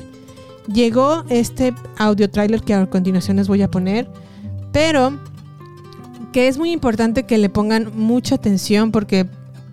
[0.73, 4.09] llegó este audio trailer que a continuación les voy a poner,
[4.71, 5.19] pero
[6.33, 9.27] que es muy importante que le pongan mucha atención porque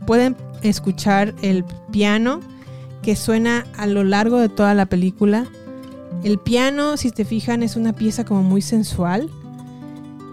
[0.06, 2.40] pueden escuchar el piano
[3.02, 5.46] que suena a lo largo de toda la película.
[6.24, 9.30] El piano, si te fijan, es una pieza como muy sensual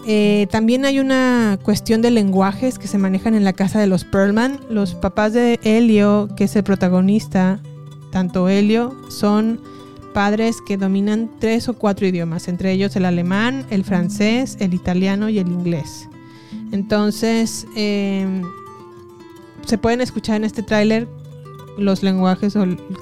[0.07, 4.05] eh, también hay una cuestión de lenguajes que se manejan en la casa de los
[4.05, 4.61] Perlman.
[4.71, 7.61] Los papás de Helio, que es el protagonista,
[8.11, 9.61] tanto Helio, son
[10.15, 15.29] padres que dominan tres o cuatro idiomas, entre ellos el alemán, el francés, el italiano
[15.29, 16.09] y el inglés.
[16.73, 18.43] Entonces, em,
[19.65, 21.09] se pueden escuchar en este tráiler
[21.79, 22.55] los lenguajes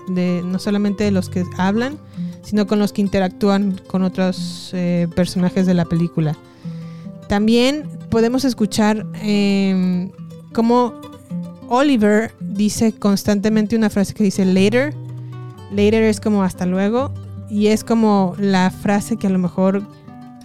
[0.09, 1.99] de, no solamente de los que hablan,
[2.43, 6.37] sino con los que interactúan con otros eh, personajes de la película.
[7.29, 10.11] También podemos escuchar eh,
[10.53, 10.95] cómo
[11.69, 14.95] Oliver dice constantemente una frase que dice later.
[15.71, 17.13] Later es como hasta luego.
[17.51, 19.83] Y es como la frase que a lo mejor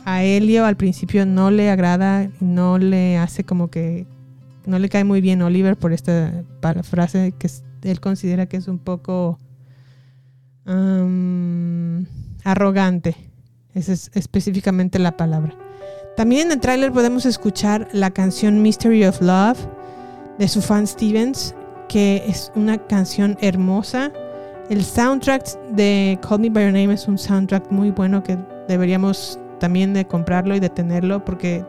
[0.05, 4.05] a Helio al principio no le agrada, no le hace como que
[4.65, 6.43] no le cae muy bien Oliver por esta
[6.83, 7.49] frase que
[7.83, 9.37] él considera que es un poco
[12.43, 13.15] arrogante.
[13.73, 15.55] Esa es específicamente la palabra.
[16.15, 19.57] También en el tráiler podemos escuchar la canción Mystery of Love
[20.37, 21.55] de su fan Stevens,
[21.89, 24.11] que es una canción hermosa.
[24.69, 29.39] El soundtrack de Call Me By Your Name es un soundtrack muy bueno que deberíamos
[29.59, 31.65] también de comprarlo y de tenerlo porque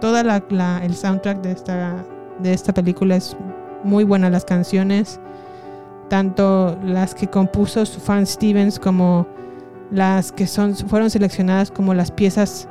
[0.00, 2.04] toda la, el soundtrack de esta,
[2.40, 3.36] de esta película es
[3.84, 4.30] muy buena.
[4.30, 5.20] Las canciones,
[6.08, 9.26] tanto las que compuso su fan Stevens como
[9.90, 12.68] las que son, fueron seleccionadas como las piezas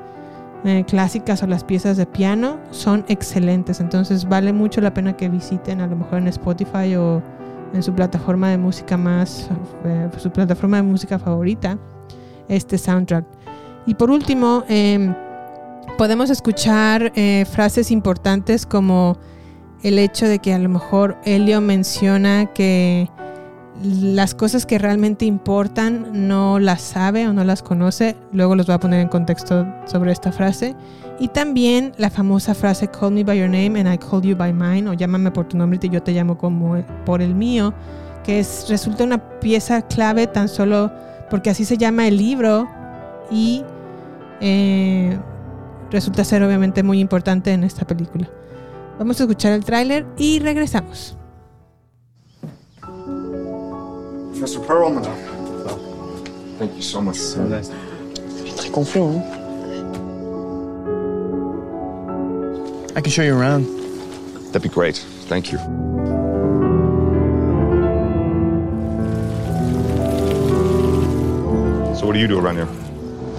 [0.66, 3.80] eh, clásicas o las piezas de piano son excelentes.
[3.80, 7.22] Entonces vale mucho la pena que visiten a lo mejor en Spotify o
[7.74, 9.50] en su plataforma de música más,
[9.84, 11.78] eh, su plataforma de música favorita,
[12.48, 13.26] este soundtrack.
[13.86, 15.14] Y por último, em,
[15.98, 19.18] podemos escuchar eh, frases importantes como
[19.86, 23.08] el hecho de que a lo mejor Elio menciona que
[23.84, 28.16] las cosas que realmente importan no las sabe o no las conoce.
[28.32, 30.76] Luego los voy a poner en contexto sobre esta frase.
[31.20, 34.52] Y también la famosa frase Call me by your name and I call you by
[34.52, 37.72] mine o llámame por tu nombre y yo te llamo como por el mío,
[38.24, 40.92] que es, resulta una pieza clave tan solo
[41.30, 42.68] porque así se llama el libro
[43.30, 43.64] y
[44.42, 45.16] eh,
[45.92, 48.28] resulta ser obviamente muy importante en esta película.
[48.98, 51.18] Vamos a escuchar el tráiler y regresamos.
[54.32, 55.04] Professor Perlman.
[56.60, 57.18] Thank you so much.
[57.18, 57.70] So nice.
[58.56, 59.22] Très confiant.
[62.96, 63.66] I can show you around.
[64.54, 64.96] That'd be great.
[65.28, 65.58] Thank you.
[71.96, 72.70] So what do you do around here?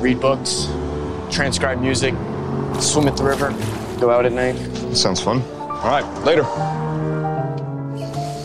[0.02, 0.68] Read books,
[1.30, 2.14] transcribe music,
[2.80, 3.54] swim at the river,
[3.98, 4.56] go out at night.
[4.94, 5.42] Sounds fun.
[5.60, 6.44] All right, later.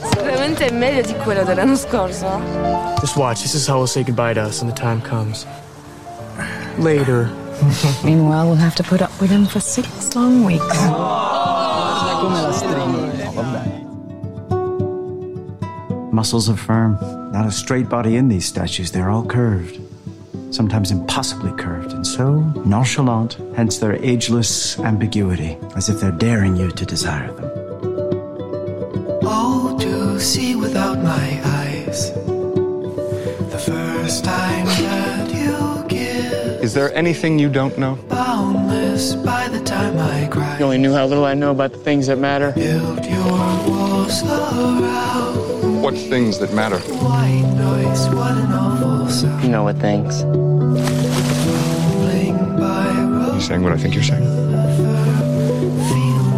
[0.09, 2.25] Sicuramente è meglio di quello dell'anno scorso.
[2.25, 2.99] Eh?
[2.99, 3.41] Just watch.
[3.41, 5.45] This is how we'll say goodbye to us when the time comes.
[6.77, 7.29] Later.
[8.03, 10.65] Meanwhile, we'll have to put up with him for six long weeks.
[16.11, 16.97] Muscles are firm.
[17.31, 18.91] Not a straight body in these statues.
[18.91, 19.79] They're all curved.
[20.51, 26.69] Sometimes impossibly curved, and so nonchalant, hence their ageless ambiguity, as if they're daring you
[26.71, 27.49] to desire them.
[29.23, 32.11] Oh, to see without my eyes.
[33.55, 37.95] The first time that you give, Is there anything you don't know?
[38.09, 40.57] boundless by the time I cry.
[40.59, 42.51] You only knew how little I know about the things that matter.
[42.51, 45.50] Build your walls around.
[45.81, 46.77] What things that matter?
[46.77, 49.43] White noise, what an awful sound.
[49.43, 50.23] You know what things.
[50.23, 50.77] Rolling
[52.57, 54.23] by road, You saying what I think you're saying?
[54.23, 54.31] feel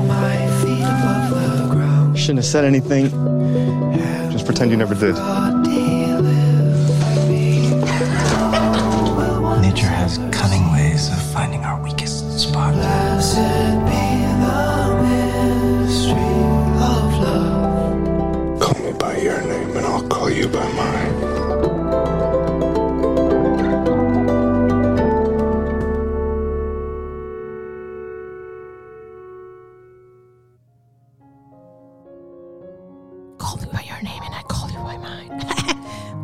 [0.06, 2.18] my feet above the ground.
[2.18, 3.10] Shouldn't have said anything.
[4.32, 5.16] Just pretend you never did.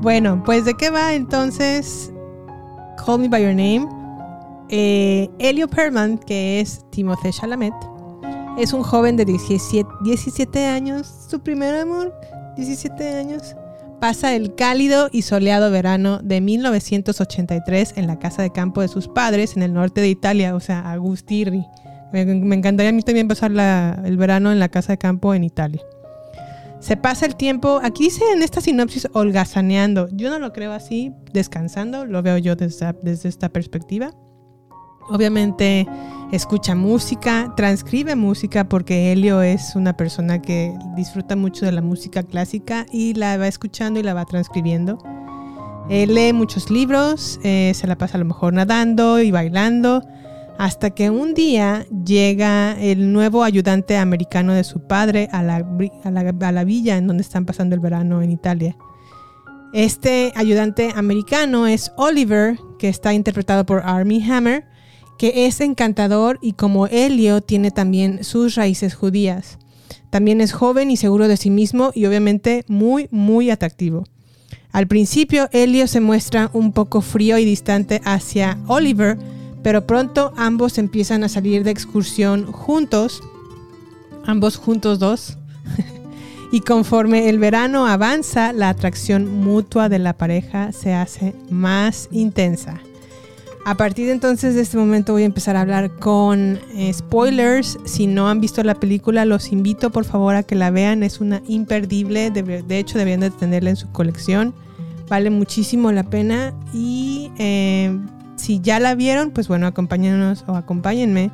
[0.10, 2.12] Bueno, pues ¿de qué va entonces
[3.06, 3.88] Call Me By Your Name?
[4.68, 7.76] Eh, Elio Perman, que es Timothée Chalamet,
[8.58, 12.12] es un joven de 17, 17 años, su primer amor,
[12.58, 13.56] 17 años.
[14.02, 19.08] Pasa el cálido y soleado verano de 1983 en la casa de campo de sus
[19.08, 21.68] padres en el norte de Italia, o sea, Agustirri.
[22.12, 25.44] Me, encantaría a mí también pasar la- el verano en la casa de campo en
[25.44, 25.84] Italia.
[26.80, 30.08] Se pasa el tiempo, aquí dice en esta sinopsis, holgazaneando.
[30.14, 34.12] Yo no lo creo así, descansando, lo veo yo desde, desde esta perspectiva.
[35.10, 35.88] Obviamente
[36.32, 42.24] escucha música, transcribe música porque Helio es una persona que disfruta mucho de la música
[42.24, 45.00] clásica y la va escuchando y la va transcribiendo.
[45.90, 50.04] Eh, lee muchos libros, eh, se la pasa a lo mejor nadando y bailando,
[50.60, 56.98] hasta que un día llega el nuevo ayudante americano de su padre a la, villa
[56.98, 58.76] en donde están pasando el verano en Italia.
[59.72, 64.66] Este ayudante americano es Oliver, que está interpretado por Armie Hammer,
[65.18, 69.60] que es encantador y como Helio tiene también sus raíces judías.
[70.10, 74.04] También es joven y seguro de sí mismo y obviamente muy, muy atractivo.
[74.74, 79.18] Al principio, Helio se muestra un poco frío y distante hacia Oliver,
[79.64, 83.22] pero pronto ambos empiezan a salir de excursión juntos,
[84.26, 85.38] ambos juntos dos,
[86.52, 92.82] y conforme el verano avanza, la atracción mutua de la pareja se hace más intensa.
[93.66, 97.78] A partir de entonces, de este momento, voy a empezar a hablar con eh, spoilers.
[97.86, 101.04] Si no han visto la película, los invito por favor a que la vean.
[101.04, 102.32] Es una imperdible.
[102.32, 104.56] De, hecho, deberían de tenerla en su colección.
[105.10, 106.54] Vale muchísimo la pena.
[106.74, 107.96] Y eh,
[108.40, 111.30] si ya la vieron, pues bueno, acompáñenos o acompáñenme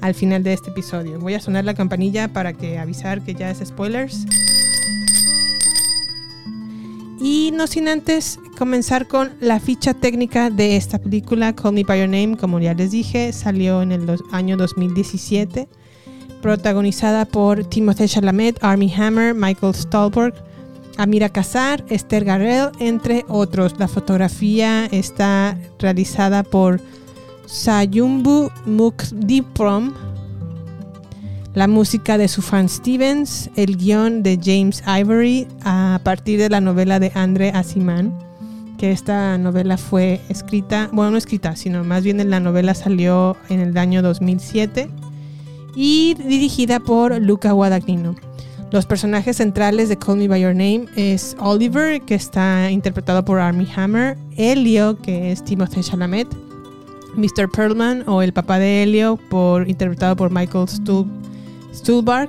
[0.00, 1.18] al final de este episodio.
[1.18, 4.26] Voy a sonar la campanilla para que avisar que ya es spoilers.
[7.20, 12.00] Y no sin antes comenzar con la ficha técnica de esta película, Call Me By
[12.00, 15.66] Your Name, como ya les dije, salió en el año 2017,
[16.42, 20.34] protagonizada por Timothée Chalamet, Armie Hammer, Michael Stolberg,
[20.96, 23.74] Amira Kazar, Esther Garrel, entre otros.
[23.78, 26.80] La fotografía está realizada por
[27.46, 29.92] Sayumbu Mukdiprom,
[31.54, 37.00] la música de Sufjan Stevens, el guion de James Ivory a partir de la novela
[37.00, 38.12] de André Asimán,
[38.76, 43.36] que esta novela fue escrita, bueno, no escrita, sino más bien en la novela salió
[43.48, 44.90] en el año 2007
[45.74, 48.16] y dirigida por Luca Guadagnino.
[48.72, 53.38] Los personajes centrales de Call Me By Your Name es Oliver, que está interpretado por
[53.38, 56.26] Armie Hammer, Elio, que es Timothée Chalamet,
[57.14, 57.48] Mr.
[57.48, 61.06] Perlman o el papá de Elio, por, interpretado por Michael Stuhl,
[61.72, 62.28] Stuhlbarg.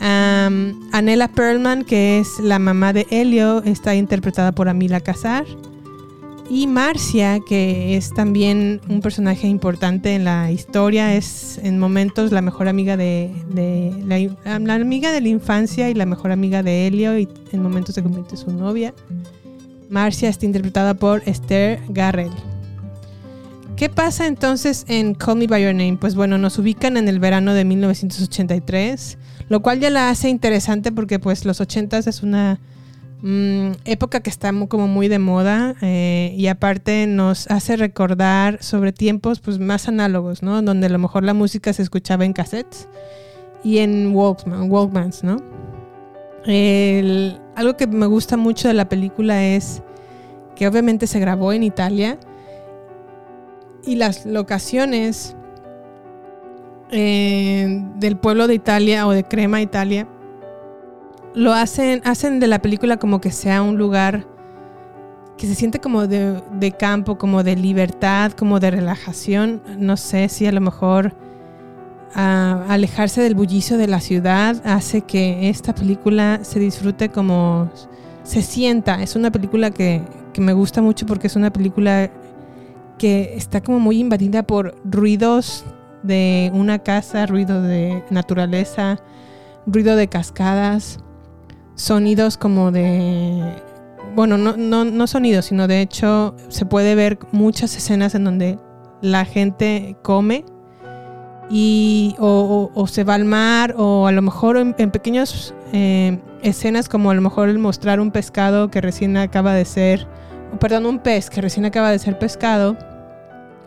[0.00, 5.46] Anela Perlman, que es la mamá de Elio, está interpretada por Amila Casar.
[6.50, 12.40] Y Marcia, que es también un personaje importante en la historia, es en momentos la
[12.40, 17.28] mejor amiga de, la, amiga de la infancia y la mejor amiga de Helio, y
[17.52, 18.94] en momentos se convierte en su novia.
[19.90, 22.30] Marcia está interpretada por Esther Garrel.
[23.76, 25.98] ¿Qué pasa entonces en Call Me By Your Name?
[26.00, 29.18] Pues bueno, nos ubican en el verano de 1983,
[29.50, 32.58] lo cual ya la hace interesante porque pues los 80s es una
[33.22, 38.62] mm, época que está mu- como muy de moda eh, y aparte nos hace recordar
[38.62, 40.62] sobre tiempos pues más análogos, ¿no?
[40.62, 42.88] Donde a lo mejor la música se escuchaba en cassettes
[43.64, 45.36] y en Walkman, Walkmans, ¿no?
[46.44, 49.82] El- algo que me gusta mucho de la película es
[50.54, 52.18] que obviamente se grabó en Italia
[53.84, 55.34] y las locaciones
[56.90, 60.08] eh, del pueblo de Italia o de Crema, Italia,
[61.34, 64.26] lo hacen, hacen de la película como que sea un lugar
[65.36, 69.62] que se siente como de, de campo, como de libertad, como de relajación.
[69.78, 71.14] No sé si a lo mejor
[72.14, 77.70] ah, alejarse del bullicio de la ciudad hace que esta película se disfrute como
[78.24, 79.02] se sienta.
[79.02, 80.02] Es una película que,
[80.32, 82.10] que me gusta mucho porque es una película
[82.98, 85.64] que está como muy invadida por ruidos
[86.02, 88.98] de una casa, ruido de naturaleza,
[89.66, 90.98] ruido de cascadas,
[91.78, 93.62] sonidos como de...
[94.14, 98.58] Bueno, no, no, no sonidos, sino de hecho se puede ver muchas escenas en donde
[99.00, 100.44] la gente come
[101.50, 107.10] y o, se va al mar o a lo mejor en, pequeñas eh, escenas como
[107.10, 110.08] a lo mejor el mostrar un pescado que recién acaba de ser,
[110.58, 112.76] perdón, un pez que recién acaba de ser pescado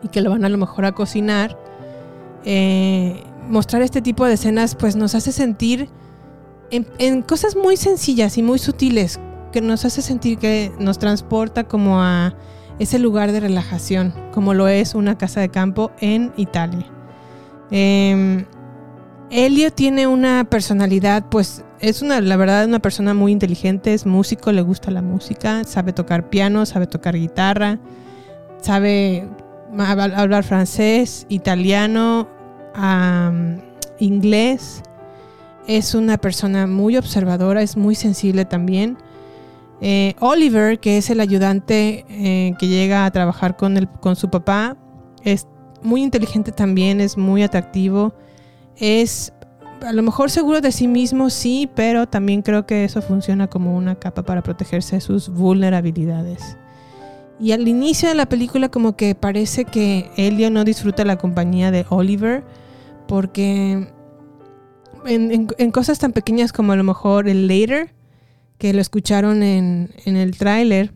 [0.02, 1.58] y que lo van a lo mejor a cocinar.
[2.44, 5.88] eh, mostrar este tipo de escenas pues nos hace sentir
[6.98, 9.20] en, cosas muy sencillas y muy sutiles
[9.52, 12.34] que nos hace sentir que nos transporta como a
[12.78, 16.86] ese lugar de relajación, como lo es una casa de campo en Italia.
[17.70, 18.44] Eh,
[19.30, 24.52] Elio tiene una personalidad, pues es una, la verdad, una persona muy inteligente, es músico,
[24.52, 27.78] le gusta la música, sabe tocar piano, sabe tocar guitarra,
[28.60, 29.28] sabe
[29.72, 32.28] hab- hablar francés, italiano,
[33.98, 34.82] inglés.
[35.66, 38.98] Es una persona muy observadora, es muy sensible también.
[39.80, 44.30] Eh, Oliver, que es el ayudante eh, que llega a trabajar con, el, con su
[44.30, 44.76] papá,
[45.24, 45.46] es
[45.82, 48.14] muy inteligente también, es muy atractivo,
[48.76, 49.32] es
[49.84, 53.76] a lo mejor seguro de sí mismo, sí, pero también creo que eso funciona como
[53.76, 56.56] una capa para protegerse de sus vulnerabilidades.
[57.40, 61.72] Y al inicio de la película como que parece que Elio no disfruta la compañía
[61.72, 62.44] de Oliver
[63.08, 63.92] porque
[65.06, 67.94] en, cosas tan pequeñas como a lo mejor el later,
[68.58, 70.92] que lo escucharon en, en el tráiler,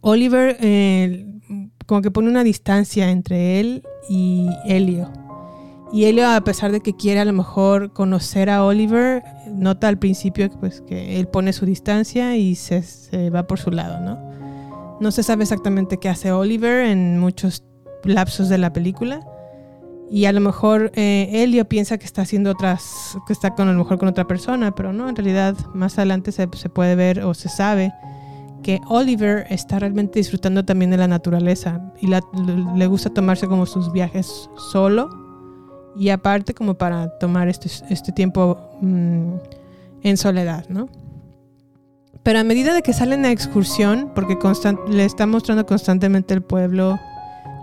[0.00, 1.26] Oliver eh,
[1.86, 5.10] como que pone una distancia entre él y Elio.
[5.92, 9.22] Y Elio, a pesar de que quiere a lo mejor conocer a Oliver,
[9.52, 13.70] nota al principio pues, que él pone su distancia y se, se va por su
[13.70, 14.98] lado, ¿no?
[15.00, 17.64] No se sabe exactamente qué hace Oliver en muchos
[18.04, 19.20] lapsos de la película.
[20.10, 23.72] Y a lo mejor eh, Elio piensa que está haciendo otras, que está con a
[23.72, 27.24] lo mejor con otra persona, pero no, en realidad más adelante se, se puede ver
[27.24, 27.92] o se sabe
[28.62, 32.20] que Oliver está realmente disfrutando también de la naturaleza y la-
[32.76, 35.08] le- gusta tomarse como sus viajes solo
[35.96, 39.32] y aparte como para tomar este, este tiempo mm,
[40.02, 40.88] en soledad, ¿no?
[42.22, 46.42] Pero a medida de que salen a excursión, porque constan- le está mostrando constantemente el
[46.42, 46.98] pueblo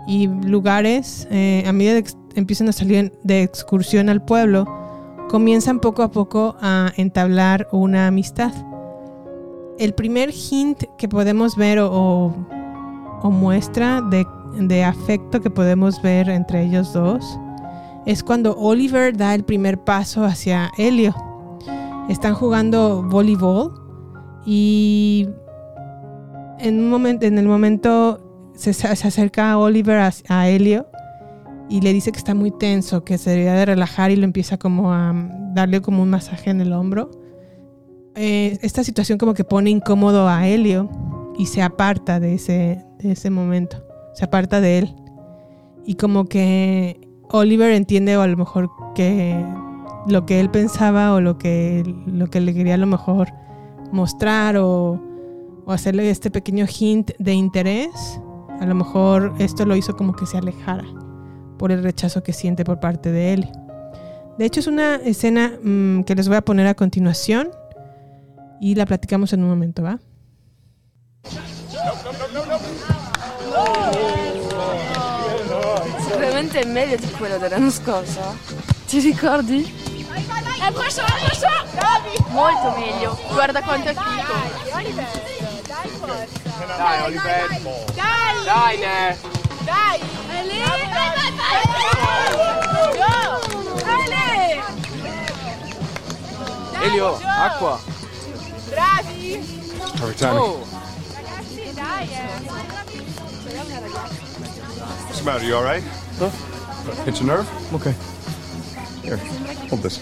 [0.06, 4.66] y lugares, eh, a medida de que empiezan a salir de excursión al pueblo,
[5.28, 8.52] comienzan poco a poco a entablar una amistad.
[9.78, 12.34] El primer hint que podemos ver o, o-
[13.22, 14.26] o muestra de,
[14.60, 17.38] de afecto que podemos ver entre ellos dos
[18.06, 21.14] es cuando Oliver da el primer paso hacia Helio.
[22.10, 23.72] Están jugando voleibol
[24.44, 25.26] y
[26.58, 28.20] en, un momento, en el momento
[28.54, 30.86] se, se acerca Oliver a, a Helio
[31.68, 34.58] y le dice que está muy tenso, que se debería de relajar y lo empieza
[34.58, 35.14] como a
[35.54, 37.10] darle como un masaje en el hombro.
[38.14, 40.90] Eh, esta situación como que pone incómodo a Helio
[41.38, 43.82] y se aparta de ese, de ese momento,
[44.14, 44.94] se aparta de él.
[45.86, 47.00] Y como que
[47.30, 49.44] Oliver entiende o a lo mejor que
[50.06, 53.28] lo que él pensaba o lo que, lo que le quería a lo mejor
[53.90, 55.00] mostrar o,
[55.64, 58.20] o hacerle este pequeño hint de interés,
[58.60, 60.84] a lo mejor esto lo hizo como que se alejara
[61.58, 63.48] por el rechazo que siente por parte de él.
[64.38, 67.50] De hecho es una escena mm, que les voy a poner a continuación
[68.60, 69.98] y la platicamos en un momento, ¿va?
[75.98, 78.20] Sicuramente è meglio di quello dell'anno scorso.
[78.86, 79.62] Ti ricordi?
[79.64, 81.46] Eh, questo, questo!
[82.30, 83.18] Molto meglio.
[83.32, 84.76] Guarda quanto è figo.
[84.76, 85.06] Oliver,
[85.66, 86.76] dai forza!
[86.76, 87.48] Dai, Oliver.
[87.94, 88.44] Dai!
[88.44, 89.16] Dai, Ne.
[89.16, 89.24] Dai!
[89.24, 89.43] Eli!
[89.64, 89.98] Vai,
[90.28, 90.44] vai,
[90.92, 91.24] vai!
[93.00, 93.14] Go!
[94.04, 94.60] Eli!
[96.72, 97.26] Dai, Elio, Gio!
[97.26, 97.80] acqua.
[98.70, 99.40] Bravi!
[99.96, 100.42] Perfect timing.
[100.42, 100.66] Oh.
[101.14, 102.06] Ragazzi, dai.
[105.06, 105.44] What's the matter?
[105.46, 105.82] You all right?
[106.18, 106.30] Huh?
[107.04, 107.48] Hit your nerve?
[107.72, 107.94] Okay.
[109.02, 109.16] Here,
[109.68, 109.98] hold this.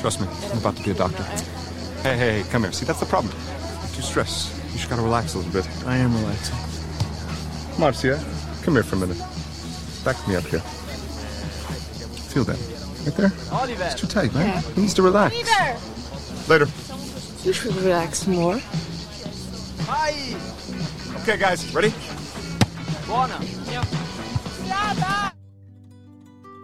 [0.00, 1.22] Trust me, I'm about to be a doctor.
[2.02, 2.72] Hey, hey, hey, come here.
[2.72, 3.32] See, that's the problem.
[3.34, 4.54] You're too stressed.
[4.66, 5.68] You just gotta relax a little bit.
[5.86, 6.69] I am relaxing.
[7.80, 8.22] Marcia,
[8.62, 9.16] come here for a minute.
[10.04, 10.60] Back me up here.
[12.28, 12.58] Feel that.
[13.06, 13.32] Right there?
[13.50, 13.84] Oliver.
[13.84, 14.62] It's too tight, man.
[14.74, 15.34] He needs to relax.
[15.34, 15.78] Oliver!
[16.46, 16.68] Later.
[17.42, 18.60] You should relax more.
[21.22, 21.90] Okay, guys, ready?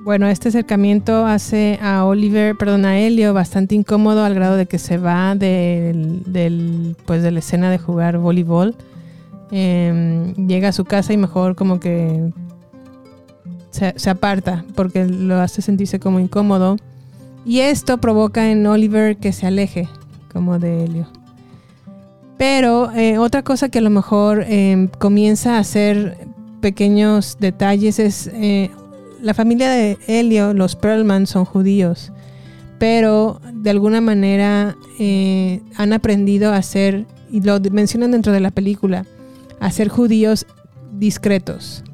[0.04, 4.78] Bueno, este acercamiento hace a Oliver, perdón, a Helio bastante incómodo al grado de que
[4.78, 8.76] se va del, del, pues de la escena de jugar voleibol.
[9.50, 12.32] Eh, llega a su casa y mejor como que
[13.70, 16.76] se, se aparta porque lo hace sentirse como incómodo.
[17.44, 19.88] Y esto provoca en Oliver que se aleje
[20.32, 21.06] como de Helio.
[22.38, 26.18] Pero eh, otra cosa que a lo mejor eh, comienza a hacer
[26.60, 28.70] pequeños detalles es eh,
[29.22, 32.12] la familia de Helio, los Perlman son judíos,
[32.78, 38.50] pero de alguna manera eh, han aprendido a ser, y lo mencionan dentro de la
[38.50, 39.06] película,
[39.60, 40.46] a ser judíos
[40.92, 41.84] discretos.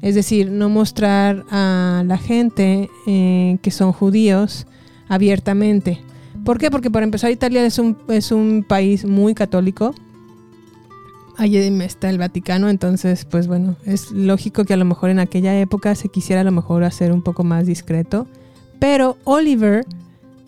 [0.00, 4.66] Es decir, no mostrar a la gente eh, que son judíos
[5.08, 6.00] abiertamente.
[6.44, 6.70] ¿Por qué?
[6.70, 9.94] Porque para empezar Italia es un, es un país muy católico.
[11.38, 15.58] Allí está el Vaticano, entonces pues bueno, es lógico que a lo mejor en aquella
[15.58, 18.26] época se quisiera a lo mejor hacer un poco más discreto.
[18.80, 19.86] Pero Oliver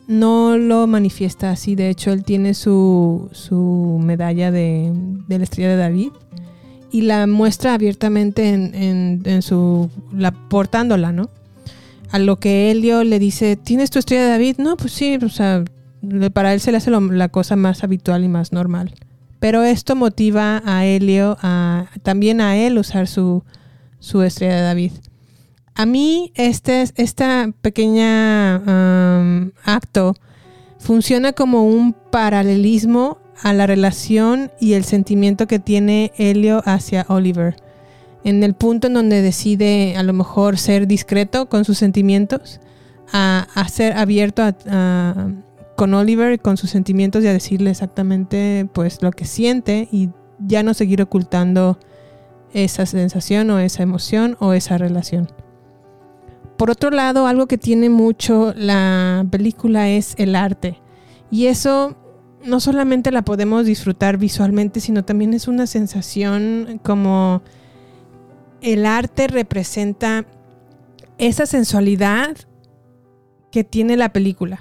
[0.09, 4.93] no lo manifiesta así, de hecho él tiene su, su medalla de,
[5.29, 6.11] de la estrella de David
[6.95, 11.29] y la muestra abiertamente en, en- su, la, portándola, ¿no?
[12.13, 14.59] A lo que Helio le dice, ¿tienes tu estrella de David?
[14.59, 15.65] No, pues sí, o sea,
[16.33, 18.95] para él se le hace la cosa más habitual y más normal.
[19.41, 23.43] Pero esto motiva a Helio, a, también a él usar su,
[23.99, 24.93] su estrella de David.
[25.75, 30.15] A mí este, esta pequeña um, acto
[30.79, 37.57] funciona como un paralelismo a la relación y el sentimiento que tiene Helio hacia Oliver.
[38.23, 42.61] En el punto en donde decide a lo mejor ser discreto con sus sentimientos,
[43.13, 44.43] a, a ser abierto
[45.77, 50.63] con Oliver, con sus sentimientos y a decirle exactamente pues lo que siente y ya
[50.63, 51.79] no seguir ocultando
[52.53, 55.29] esa sensación o esa emoción o esa relación.
[56.57, 60.81] Por otro lado, algo que tiene mucho la película es el arte.
[61.31, 61.97] Y eso
[62.45, 67.43] no solamente la podemos disfrutar visualmente, sino también es una sensación como
[68.61, 70.27] el arte representa
[71.19, 72.37] esa sensualidad
[73.51, 74.61] que tiene la película.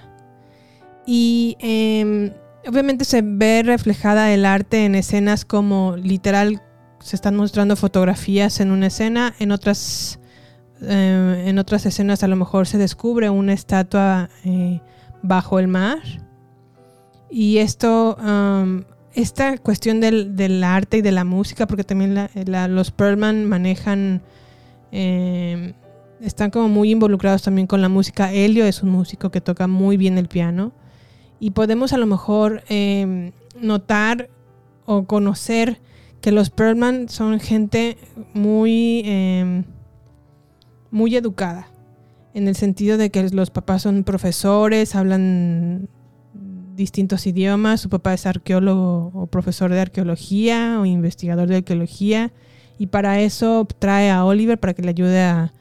[1.06, 2.32] Y eh,
[2.68, 6.62] obviamente se ve reflejada el arte en escenas como literal
[7.00, 10.20] se están mostrando fotografías en una escena, en otras,
[10.82, 14.80] eh, en otras escenas a lo mejor se descubre una estatua eh,
[15.22, 16.00] bajo el mar.
[17.36, 18.84] Y esto, um,
[19.16, 22.30] esta cuestión del, del, arte y de la música, porque también
[22.70, 24.22] los Perlman manejan,
[24.92, 25.74] eh,
[26.22, 28.32] están como muy involucrados también con la música.
[28.32, 30.74] Helio es un músico que toca muy bien el piano.
[31.40, 34.30] Y podemos a lo mejor eh, notar
[34.86, 35.82] o conocer
[36.22, 37.98] que los Perlman son gente
[38.36, 39.64] muy, eh,
[40.92, 41.68] muy educada.
[42.36, 45.90] En el sentido de que los papás son profesores, hablan
[46.76, 47.82] distintos idiomas.
[47.82, 52.32] Su papá es arqueólogo o profesor de arqueología o investigador de arqueología.
[52.78, 55.53] Y para eso trae a Oliver para que le ayude a,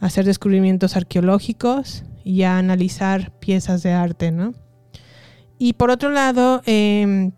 [0.00, 4.54] hacer descubrimientos arqueológicos y a analizar piezas de arte, ¿no?
[5.58, 7.32] Y por otro lado, eh,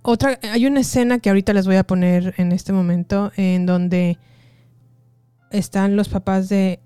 [0.00, 4.18] otra, hay una escena que ahorita les voy a poner en este momento en donde
[5.50, 6.80] están los papás de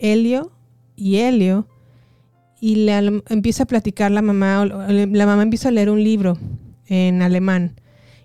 [0.00, 0.52] Helio
[0.96, 1.68] y Helio
[2.64, 6.38] y le empieza a platicar la mamá, la mamá empieza a leer un libro
[6.86, 7.78] en alemán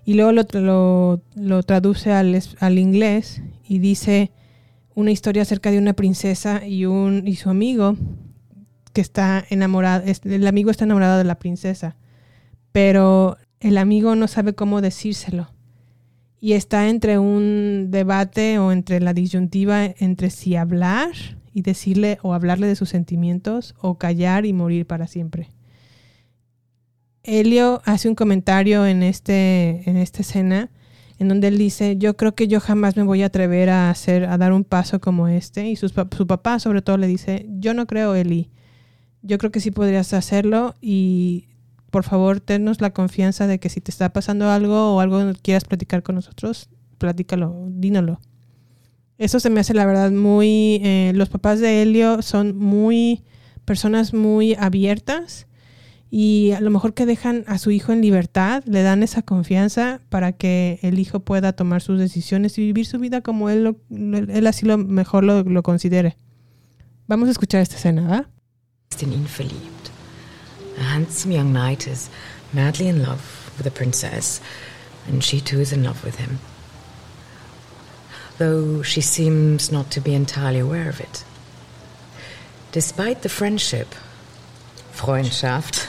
[0.06, 4.32] y luego lo, lo, lo traduce al, al, inglés y dice
[4.94, 7.98] una historia acerca de una princesa y, un, y su amigo
[8.94, 11.96] que está enamorado, el amigo está enamorado de la princesa,
[12.72, 15.50] pero el amigo no sabe cómo decírselo
[16.40, 21.10] y está entre un debate o entre la disyuntiva entre si hablar
[21.52, 25.50] y decirle o hablarle de sus sentimientos o callar y morir para siempre.
[27.22, 30.70] Helio hace un comentario en, este, en esta escena
[31.20, 34.24] en donde él dice, yo creo que yo jamás me voy a atrever a hacer,
[34.24, 35.68] a dar un paso como este.
[35.68, 38.50] Y su papá sobre todo le dice, yo no creo, Eli.
[39.20, 41.48] Yo creo que sí podrías hacerlo y
[41.90, 45.64] por favor, tennos la confianza de que si te está pasando algo o algo quieras
[45.64, 46.68] platicar con nosotros,
[46.98, 48.20] platícalo, dínalo.
[49.18, 50.80] Eso se me hace la verdad muy...
[50.82, 53.22] Eh, los papás de Helio son muy
[53.64, 55.46] personas muy abiertas
[56.10, 60.00] y a lo mejor que dejan a su hijo en libertad, le dan esa confianza
[60.08, 63.76] para que el hijo pueda tomar sus decisiones y vivir su vida como él, lo,
[63.90, 66.16] él así lo mejor lo, lo, considere.
[67.06, 68.26] Vamos a escuchar esta escena, ¿verdad?
[69.00, 69.79] In ihn verliebt.
[70.80, 72.08] A handsome young knight is
[72.54, 74.40] madly in love with a princess,
[75.06, 76.38] and she too is in love with him.
[78.38, 81.22] Though she seems not to be entirely aware of it.
[82.72, 83.94] Despite the friendship,
[84.92, 85.86] Freundschaft,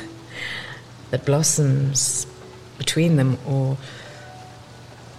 [1.10, 2.28] that blossoms
[2.78, 3.78] between them, or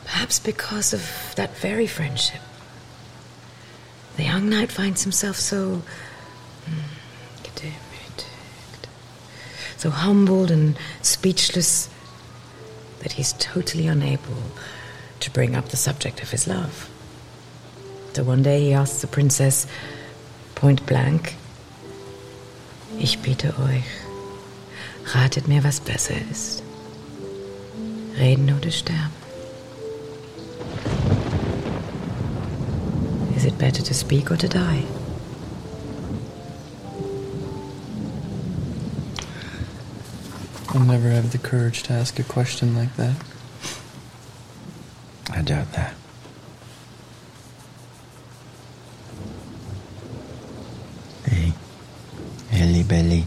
[0.05, 2.43] perhaps because of that very friendship.
[4.17, 5.83] The young knight finds himself so
[9.83, 11.91] so humbled and speechless
[13.01, 14.37] that he's totally unable
[15.19, 16.89] to bring up the subject of his love.
[18.13, 19.67] So one day he asks the princess
[20.55, 21.35] point blank,
[23.01, 23.83] Ich bitte euch,
[25.15, 26.63] Ratet mir, was besser ist.
[28.17, 29.11] Reden oder sterben.
[33.35, 34.85] Is it better to speak or to die?
[40.75, 43.15] I'll never have the courage to ask a question like that.
[45.31, 45.95] I doubt that.
[51.27, 51.53] Hey,
[52.53, 53.25] Ellie Belly.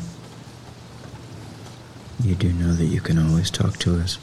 [2.24, 4.18] You do know that you can always talk to us.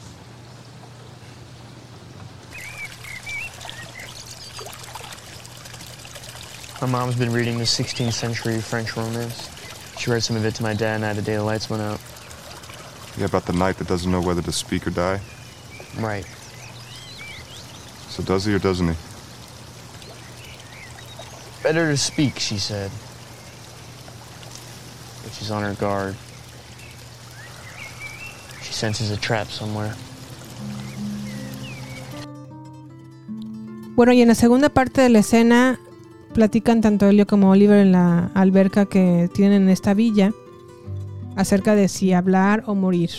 [6.81, 9.49] My mom's been reading the 16th century French romance.
[9.97, 12.01] She read some of it to my dad night the day the lights went out.
[13.17, 15.19] Yeah, about the knight that doesn't know whether to speak or die?
[15.99, 16.25] Right.
[18.09, 18.95] So does he or doesn't he?
[21.61, 22.91] Better to speak, she said.
[25.23, 26.15] But she's on her guard.
[28.63, 29.93] She senses a trap somewhere.
[33.95, 35.79] Bueno, y en la segunda parte de la escena
[36.33, 40.33] platican tanto Helio como Oliver en la alberca que tienen en esta villa
[41.35, 43.09] acerca de si hablar o morir,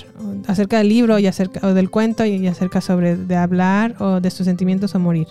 [0.46, 4.30] acerca del libro y acerca o del cuento y acerca sobre de hablar o de
[4.30, 5.26] sus sentimientos o morir.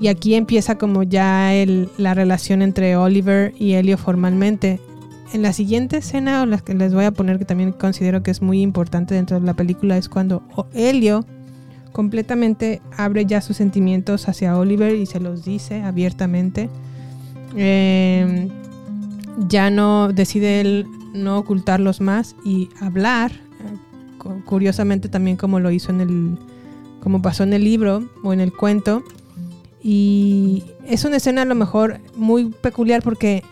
[0.00, 1.52] Y aquí empieza como ya
[1.96, 4.80] la relación entre Oliver y Helio formalmente.
[5.32, 8.32] En la siguiente escena, o las que les voy a poner que también considero que
[8.32, 10.42] es muy importante dentro de la película, es cuando
[10.74, 11.24] Helio
[11.92, 16.68] completamente abre ya sus sentimientos hacia Oliver y se los dice abiertamente.
[17.56, 18.48] Eh,
[19.48, 23.32] ya no decide él no ocultarlos más y hablar,
[24.44, 26.38] curiosamente también como lo hizo en el,
[27.00, 29.02] como pasó en el libro o en el cuento.
[29.82, 33.42] Y es una escena a lo mejor muy peculiar porque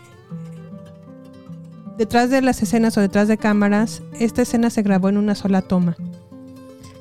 [1.97, 5.61] detrás de las escenas o detrás de cámaras, esta escena se grabó en una sola
[5.61, 5.95] toma.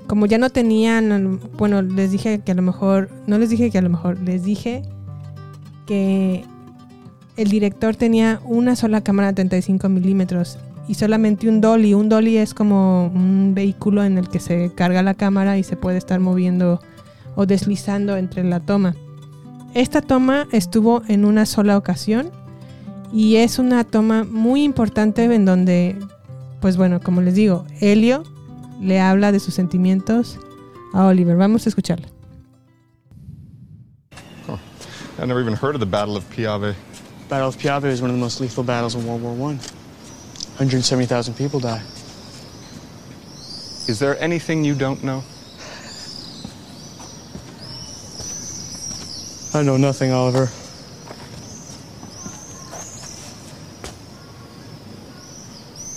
[0.06, 3.78] Como ya no tenían, bueno, les dije que a lo mejor, no les dije que
[3.78, 4.82] a lo mejor, les dije
[5.86, 6.44] que
[7.36, 10.58] el director tenía una sola cámara de 35 milímetros
[10.88, 11.94] y solamente un dolly.
[11.94, 15.76] Un dolly es como un vehículo en el que se carga la cámara y se
[15.76, 16.80] puede estar moviendo
[17.36, 18.94] o deslizando entre la toma.
[19.72, 22.30] Esta toma estuvo en una sola ocasión
[23.12, 25.96] y es una toma muy importante en donde,
[26.60, 28.24] pues bueno, como les digo, Helio
[28.80, 30.38] le habla de sus sentimientos
[30.92, 31.36] a Oliver.
[31.36, 32.08] Vamos a escucharla.
[34.48, 34.58] Huh.
[35.22, 36.74] I never even heard of the Battle of Piave.
[37.30, 39.58] Battle of Piave was one of the most lethal battles in World War One.
[40.58, 41.80] 170,000 people die.
[43.86, 45.22] Is there anything you don't know?
[49.54, 50.48] I know nothing, Oliver.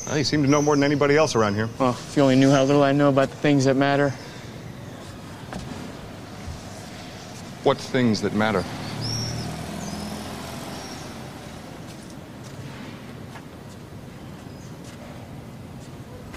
[0.05, 1.67] Well, you seem to know more than anybody else around here.
[1.79, 4.11] Well, if you only knew how little I know about the things that matter.
[7.63, 8.63] What things that matter?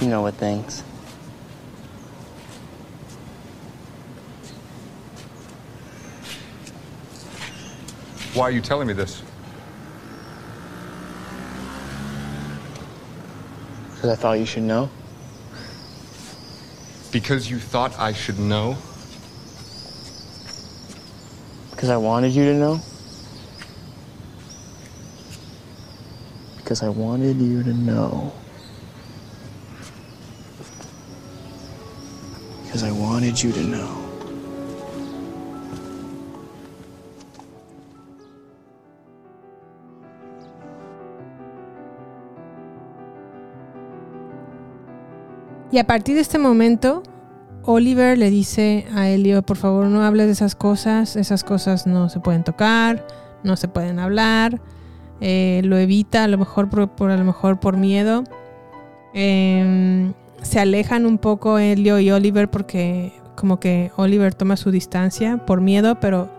[0.07, 0.83] You know what things.
[8.35, 9.21] Why are you telling me this?
[13.95, 14.89] Because I thought you should know.
[17.11, 18.77] Because you thought I should know?
[21.73, 22.81] Because I wanted you to know?
[26.59, 28.33] Because I wanted you to know.
[45.73, 47.03] Y a partir de este momento,
[47.65, 52.09] Oliver le dice a Elio, por favor no hables de esas cosas, esas cosas no
[52.09, 53.07] se pueden tocar,
[53.43, 54.61] no se pueden hablar,
[55.21, 58.25] eh, lo evita a lo mejor por, a lo mejor por miedo.
[59.13, 65.39] Em, se alejan un poco Elio y Oliver porque como que Oliver toma su distancia
[65.39, 66.31] por miedo, pero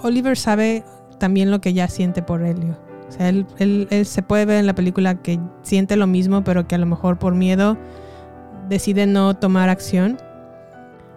[0.00, 0.84] Oliver sabe
[1.18, 2.76] también lo que ya siente por Elio.
[3.08, 6.44] O sea, él, él- él se puede ver en la película que siente lo mismo,
[6.44, 7.76] pero que a lo mejor por miedo
[8.68, 10.18] decide no tomar acción.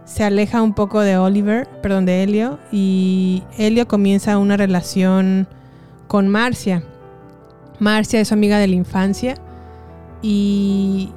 [0.05, 5.47] Se aleja un poco de Oliver, perdón, de Helio, y Helio comienza una relación
[6.07, 6.84] con Marcia.
[7.80, 9.36] Marcia es su amiga de la infancia
[10.21, 11.11] y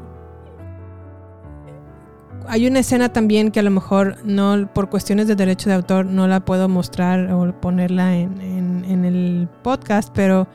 [2.49, 6.07] hay una escena también que a lo mejor no por cuestiones de derecho de autor
[6.07, 10.47] no la puedo mostrar o ponerla en, en- en el podcast, pero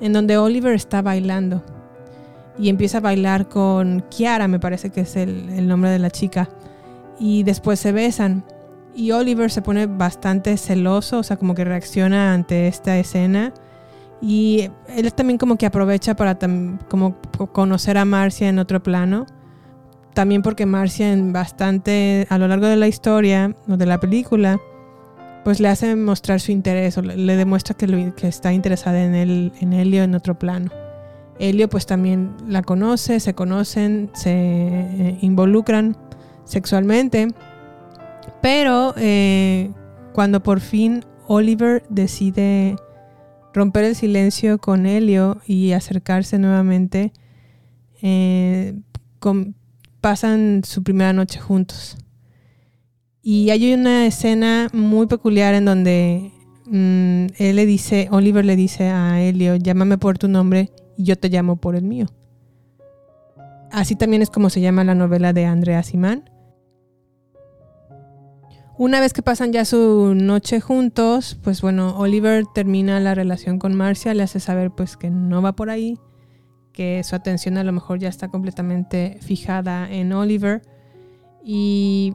[0.00, 1.62] en donde Oliver está bailando
[2.58, 6.10] y empieza a bailar con Kiara, me parece que es el, el nombre de la
[6.10, 6.48] chica,
[7.18, 8.44] y después se besan.
[8.94, 13.52] Y Oliver se pone bastante celoso, o sea, como que reacciona ante esta escena.
[14.20, 16.36] Y él también como que aprovecha para
[16.88, 17.16] como
[17.52, 19.24] conocer a Marcia en otro plano.
[20.14, 24.60] También porque Marcia en bastante, a lo largo de la historia o de la película,
[25.44, 29.14] pues le hace mostrar su interés o le, demuestra que, lo- que está interesada en
[29.14, 30.70] él, en Helio en otro plano.
[31.38, 35.96] Helio pues también la conoce, se conocen, se eh, involucran
[36.44, 37.28] sexualmente,
[38.42, 39.70] pero eh,
[40.12, 42.76] cuando por fin Oliver decide
[43.54, 47.12] romper el silencio con Helio y acercarse nuevamente,
[48.02, 48.74] eh,
[49.18, 49.54] con-
[50.00, 51.96] pasan su primera noche juntos.
[53.22, 56.32] Y hay una escena muy peculiar en donde
[56.66, 61.16] mm, él le dice, Oliver le dice a Helio, llámame por tu nombre y yo
[61.16, 62.06] te llamo por el mío.
[63.70, 66.30] Así también es como se llama la novela de Andrea Simán.
[68.78, 73.74] Una vez que pasan ya su noche juntos, pues bueno, Oliver termina la relación con
[73.74, 75.98] Marcia, le hace saber pues que no va por ahí,
[76.80, 80.62] que su atención a lo mejor ya está completamente fijada en Oliver
[81.44, 82.14] y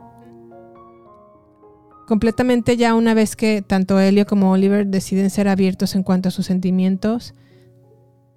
[2.08, 6.32] completamente ya una vez que tanto Helio como Oliver deciden ser abiertos en cuanto a
[6.32, 7.36] sus sentimientos,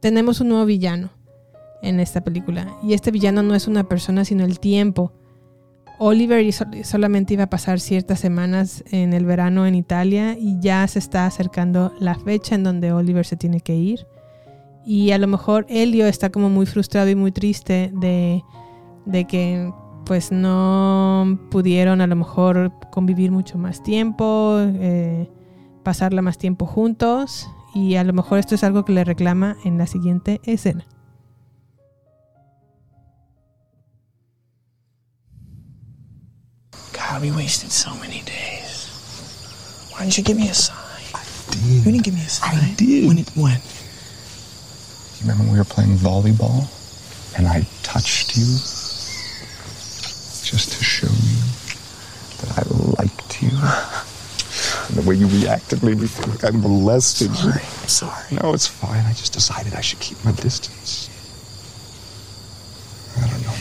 [0.00, 1.08] tenemos un nuevo villano
[1.80, 2.76] en esta película.
[2.82, 5.14] Y este villano no es una persona, sino el tiempo.
[5.98, 6.44] Oliver
[6.84, 11.24] solamente iba a pasar ciertas semanas en el verano en Italia y ya se está
[11.24, 14.06] acercando la fecha en donde Oliver se tiene que ir.
[14.90, 18.42] Y a lo mejor Helio está como muy frustrado y muy triste de,
[19.04, 19.70] de que
[20.06, 25.28] pues no pudieron a lo mejor convivir mucho más tiempo, eh,
[25.82, 29.76] pasarla más tiempo juntos y a lo mejor esto es algo que le reclama en
[29.76, 30.86] la siguiente escena.
[36.94, 38.88] God, we wasted so many days.
[39.92, 40.78] Why didn't you give me a sign?
[41.14, 41.20] I
[41.50, 41.84] did.
[41.84, 42.56] You didn't give me a sign.
[42.56, 43.06] I did.
[43.06, 43.18] When?
[43.18, 43.60] It, when?
[45.18, 46.68] You remember when we were playing volleyball
[47.36, 48.44] and I touched you
[50.44, 51.42] just to show you
[52.38, 52.62] that I
[53.02, 53.50] liked you?
[53.50, 57.50] And the way you reacted made me feel like I molested you.
[57.50, 58.36] I'm sorry.
[58.40, 59.04] No, it's fine.
[59.04, 61.10] I just decided I should keep my distance.
[63.16, 63.56] I don't know.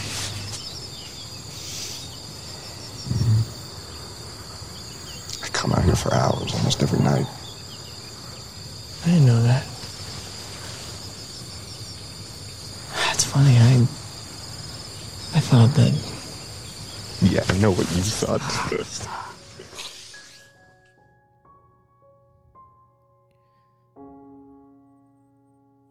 [3.18, 3.44] Mm.
[5.44, 7.26] I come out here for hours almost every night.
[9.04, 9.66] I didn't know that.
[15.58, 15.94] Thought that.
[17.22, 18.42] Yeah, I know what you thought.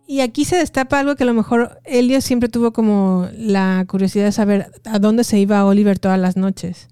[0.08, 4.26] Y aquí se destapa algo que a lo mejor Helio siempre tuvo como la curiosidad
[4.26, 6.88] de saber a dónde se iba Oliver todas las noches.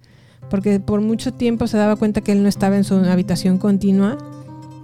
[0.51, 4.19] Porque por mucho tiempo se daba cuenta que él no estaba en su habitación continua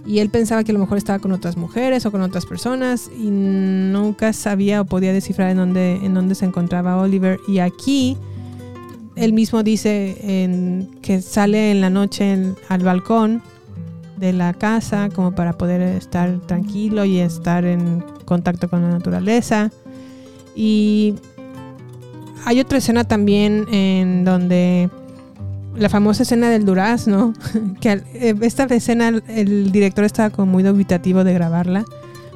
[0.05, 3.11] y él pensaba que a lo mejor estaba con otras mujeres o con otras personas
[3.15, 7.39] y nunca sabía o podía descifrar en dónde, en dónde se encontraba Oliver.
[7.47, 8.17] Y aquí
[9.15, 13.43] él mismo dice que sale en la noche al balcón
[14.17, 19.71] de la casa como para poder estar tranquilo y estar en contacto con la naturaleza.
[20.55, 21.15] Y
[22.45, 24.89] hay otra escena también en donde
[25.75, 27.33] la famosa escena del durazno,
[27.81, 31.85] que eh, esta escena el, el director estaba como muy dubitativo de grabarla,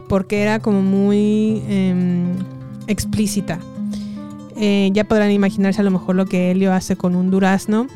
[0.08, 2.34] porque era como muy em,
[2.88, 3.60] explícita.
[4.58, 7.88] Eh, ya podrán imaginarse a lo mejor lo que Helio hace con un durazno,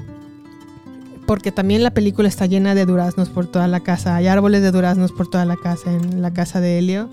[1.25, 4.71] porque también la película está llena de duraznos por toda la casa, hay árboles de
[4.71, 7.09] duraznos por toda la casa, en la casa de Helio.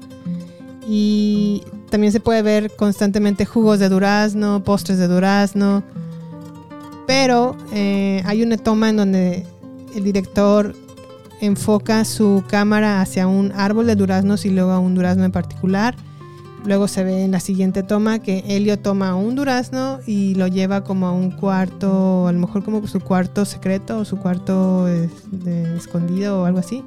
[0.88, 5.82] Y también se puede ver constantemente jugos de durazno, postres de durazno.
[7.06, 9.46] Pero eh, hay una toma en donde
[9.94, 10.74] el director
[11.40, 15.94] enfoca su cámara hacia un árbol de duraznos y luego a un durazno en particular.
[16.64, 20.82] Luego se ve en la siguiente toma que Helio toma un durazno y lo lleva
[20.82, 25.08] como a un cuarto, a lo mejor como su cuarto secreto o su cuarto eh,
[25.30, 26.82] de- escondido o algo así.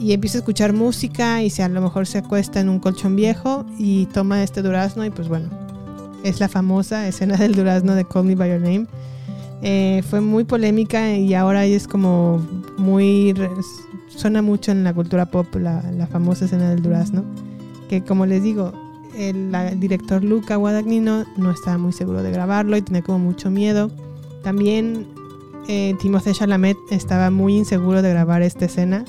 [0.00, 3.14] Y empieza a escuchar música y se, a lo mejor se acuesta en un colchón
[3.14, 5.48] viejo y toma este durazno y pues bueno,
[6.24, 8.86] es la famosa escena del durazno de Call Me By Your Name.
[9.62, 12.38] Eh, fue muy polémica y ahora es como
[12.76, 13.34] muy...
[14.08, 17.24] Suena mucho en la cultura pop la, la famosa escena del durazno.
[17.88, 18.72] Que como les digo,
[19.16, 23.50] el, el director Luca Guadagnino no estaba muy seguro de grabarlo y tenía como mucho
[23.50, 23.90] miedo.
[24.42, 25.06] También
[25.68, 29.04] eh, Timothée Chalamet estaba muy inseguro de grabar esta escena.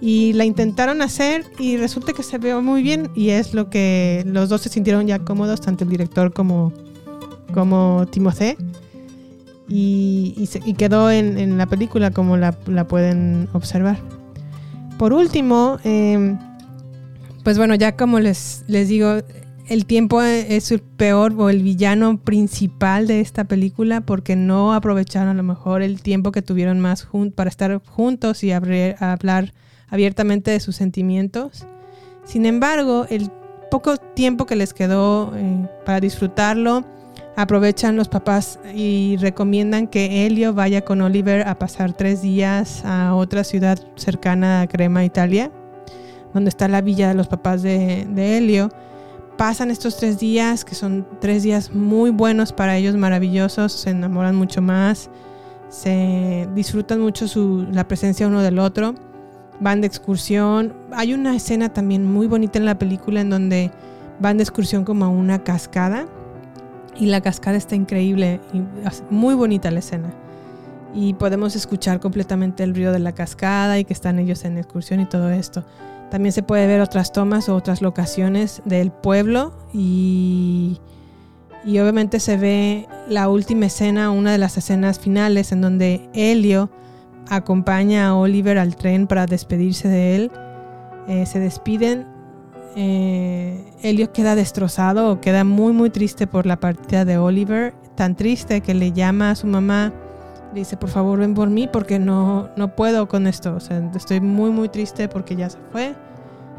[0.00, 4.24] Y la intentaron hacer y resulta que se vio muy bien y es lo que
[4.26, 6.72] los dos se sintieron ya cómodos, tanto el director como,
[7.54, 8.56] como Timothée.
[9.68, 10.48] Y,
[10.78, 13.98] quedó en, la película como la, pueden observar.
[14.98, 16.36] Por último, eh,
[17.42, 19.20] pues bueno, ya como les, les digo,
[19.68, 25.28] el tiempo es el peor o el villano principal de esta película porque no aprovecharon
[25.28, 29.52] a lo mejor el tiempo que tuvieron más para estar juntos y hablar
[29.88, 31.66] abiertamente de sus sentimientos.
[32.24, 33.30] Sin embargo, el
[33.70, 36.84] poco tiempo que les quedó eh, para disfrutarlo,
[37.36, 43.14] aprovechan los papás y recomiendan que Helio vaya con Oliver a pasar tres días a
[43.14, 45.52] otra ciudad cercana a Crema, Italia,
[46.32, 48.70] donde está la villa de los papás de, Helio.
[49.36, 54.34] Pasan estos tres días, que son tres días muy buenos para ellos, maravillosos, se enamoran
[54.34, 55.10] mucho más,
[55.68, 58.94] se disfrutan mucho su, la presencia uno del otro,
[59.60, 60.72] van de excursión.
[60.90, 63.70] Hay una escena también muy bonita en la película en donde
[64.20, 66.06] van de excursión como a una cascada
[66.98, 68.62] y la cascada está increíble y
[69.10, 70.10] muy bonita la escena.
[70.94, 75.00] Y podemos escuchar completamente el ruido de la cascada y que están ellos en excursión
[75.00, 75.64] y todo esto.
[76.10, 80.80] También se puede ver otras tomas o otras locaciones del pueblo y,
[81.64, 86.70] y obviamente se ve la última escena, una de las escenas finales en donde Helio
[87.28, 90.30] acompaña a Oliver al tren para despedirse de él.
[91.08, 92.15] Eh, se despiden.
[92.78, 93.72] Eh,
[94.12, 97.74] queda destrozado queda muy muy triste por la partida de Oliver.
[97.94, 99.92] Tan triste que le llama a su mamá.
[100.52, 103.54] Le dice, por favor ven por mí porque no, no puedo con esto.
[103.54, 105.94] O sea, estoy muy muy triste porque ya se fue.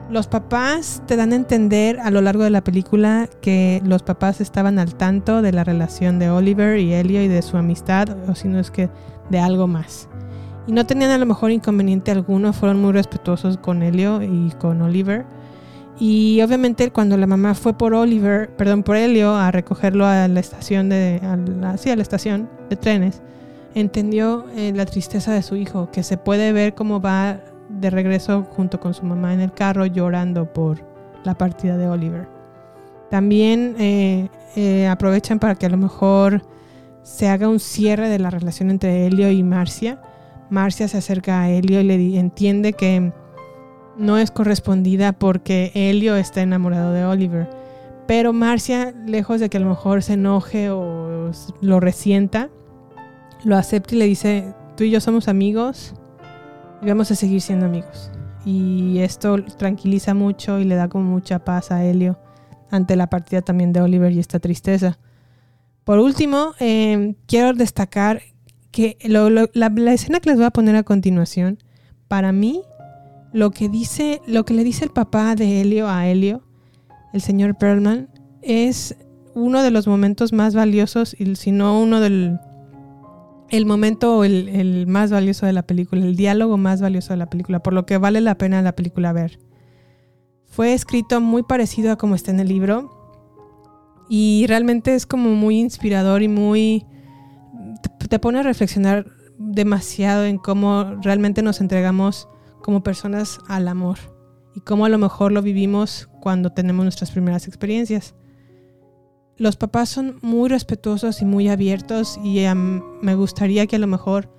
[0.10, 4.40] Los papás te dan a entender a lo largo de la película que los papás
[4.40, 8.34] estaban al tanto de la relación de Oliver y Helio y de su amistad, o
[8.34, 8.90] si no es que
[9.30, 10.08] de algo más.
[10.66, 14.82] Y no tenían a lo mejor inconveniente alguno, fueron muy respetuosos con Helio y con
[14.82, 15.26] Oliver.
[16.00, 20.40] Y obviamente cuando la mamá fue por Oliver, perdón, por Helio a recogerlo a la
[20.40, 23.22] estación de, a la, sí, a la estación de trenes,
[23.74, 27.40] entendió eh, la tristeza de su hijo, que se puede ver cómo va
[27.70, 30.80] de regreso junto con su mamá en el carro llorando por
[31.24, 32.28] la partida de Oliver.
[33.10, 36.44] También eh, eh, aprovechan para que a lo mejor
[37.02, 40.00] se haga un cierre de la relación entre Helio y Marcia.
[40.50, 43.12] Marcia se acerca a Helio y le entiende que
[43.98, 47.50] no es correspondida porque Helio está enamorado de Oliver.
[48.08, 51.32] Pero Marcia, lejos de que a lo mejor se enoje o
[51.62, 52.50] lo resienta,
[53.44, 55.94] lo acepta y le dice, tú y yo somos amigos
[56.82, 58.12] y vamos a seguir siendo amigos.
[58.46, 62.18] Y esto tranquiliza mucho y le da como mucha paz a Helio
[62.72, 65.00] ante la partida también de Oliver y esta tristeza.
[65.84, 68.22] Por último, eh, quiero destacar
[68.72, 71.60] que la, la escena que les voy a poner a continuación,
[72.08, 72.62] para mí,
[73.34, 76.44] lo que dice, lo que le dice el papá de Helio a Helio,
[77.14, 78.10] el señor Perlman,
[78.42, 78.96] es
[79.36, 82.40] uno de los momentos más valiosos, y si no uno del
[83.50, 87.30] el momento el, el más valioso de la película, el diálogo más valioso de la
[87.30, 89.40] película, por lo que vale la pena la película ver.
[90.46, 92.92] Fue escrito muy parecido a como está en el libro
[94.10, 96.86] y realmente es como muy inspirador y muy
[98.10, 99.06] te pone a reflexionar
[99.38, 102.28] demasiado en cómo realmente nos entregamos
[102.68, 103.98] como personas al amor
[104.54, 108.14] y cómo a lo mejor lo vivimos cuando tenemos nuestras primeras experiencias.
[109.38, 112.44] los papás son muy respetuosos y muy abiertos y
[113.02, 114.30] me gustaría que a lo mejor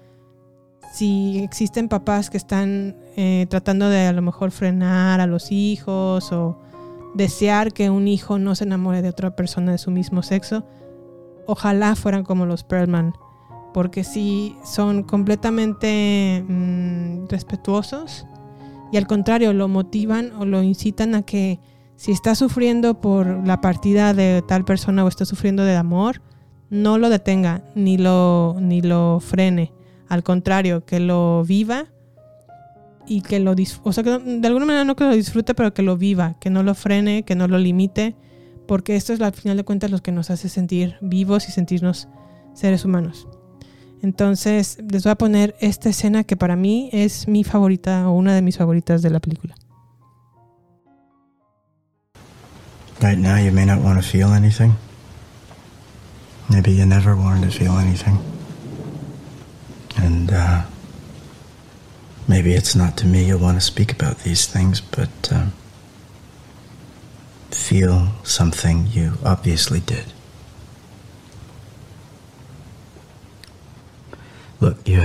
[0.92, 6.30] si existen papás que están eh, tratando de a lo mejor frenar a los hijos
[6.30, 6.58] o
[7.14, 10.66] desear que un hijo no se enamore de otra persona de su mismo sexo,
[11.46, 13.14] ojalá fueran como los Perlman,
[13.72, 18.26] porque sí son completamente mm, respetuosos
[18.90, 21.60] y al contrario lo motivan o lo incitan a que
[21.96, 26.22] si está sufriendo por la partida de tal persona o está sufriendo de amor,
[26.70, 29.72] no lo detenga ni lo, ni lo frene.
[30.08, 31.86] Al contrario, que lo viva
[33.06, 33.88] y que lo disfrute.
[33.88, 36.50] O sea, que de alguna manera no que lo disfrute, pero que lo viva, que
[36.50, 38.14] no lo frene, que no lo limite,
[38.66, 42.08] porque esto es al final de cuentas lo que nos hace sentir vivos y sentirnos
[42.54, 43.26] seres humanos.
[44.02, 48.34] Entonces, les voy a poner esta escena que para mí es mi favorita o una
[48.34, 49.54] de mis favoritas de la película.
[53.00, 54.74] Right now, you may not want to feel anything.
[56.50, 58.18] Maybe you never wanted to feel anything.
[59.96, 60.62] And, uh,
[62.26, 65.52] maybe it's not to me you'll want to speak about these things, but, um,
[67.50, 70.06] feel something you obviously did.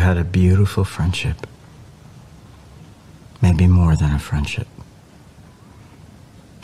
[0.03, 1.47] Had a beautiful friendship.
[3.41, 4.67] Maybe more than a friendship.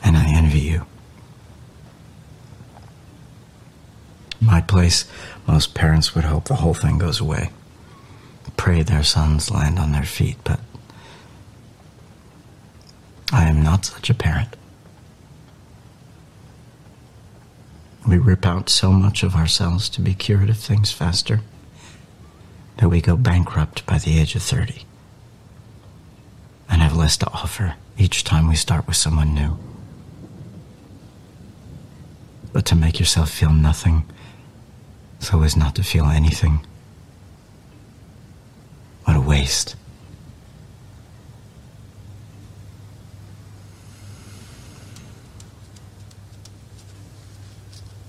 [0.04, 0.86] And I envy you.
[4.42, 5.06] My place,
[5.48, 7.52] most parents would hope the whole thing goes away.
[8.58, 10.60] Pray their sons land on their feet, but
[13.32, 14.58] I am not such a parent.
[18.06, 21.40] We rip out so much of ourselves to be cured of things faster
[22.80, 24.86] that we go bankrupt by the age of 30
[26.70, 29.60] and have less to offer each time we start with someone new.
[32.54, 34.06] But to make yourself feel nothing
[35.20, 36.66] so as not to feel anything.
[39.04, 39.76] What a waste.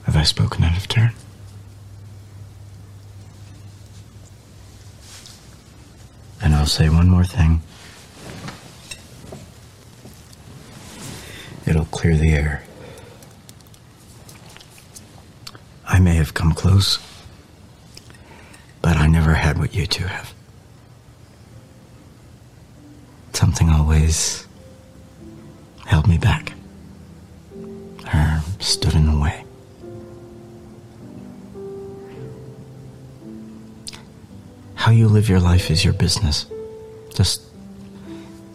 [0.04, 1.12] Have I spoken out of turn?
[6.42, 7.62] And I'll say one more thing.
[11.66, 12.62] It'll clear the air.
[15.86, 16.98] I may have come close,
[18.80, 20.32] but I never had what you two have.
[23.32, 24.46] Something always
[25.86, 26.52] held me back,
[28.12, 29.44] or stood in the way.
[34.80, 36.46] How you live your life is your business.
[37.14, 37.42] Just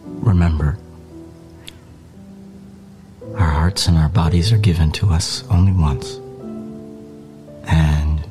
[0.08, 0.80] remember
[3.36, 6.16] our hearts and our bodies are given to us only once.
[7.68, 8.28] And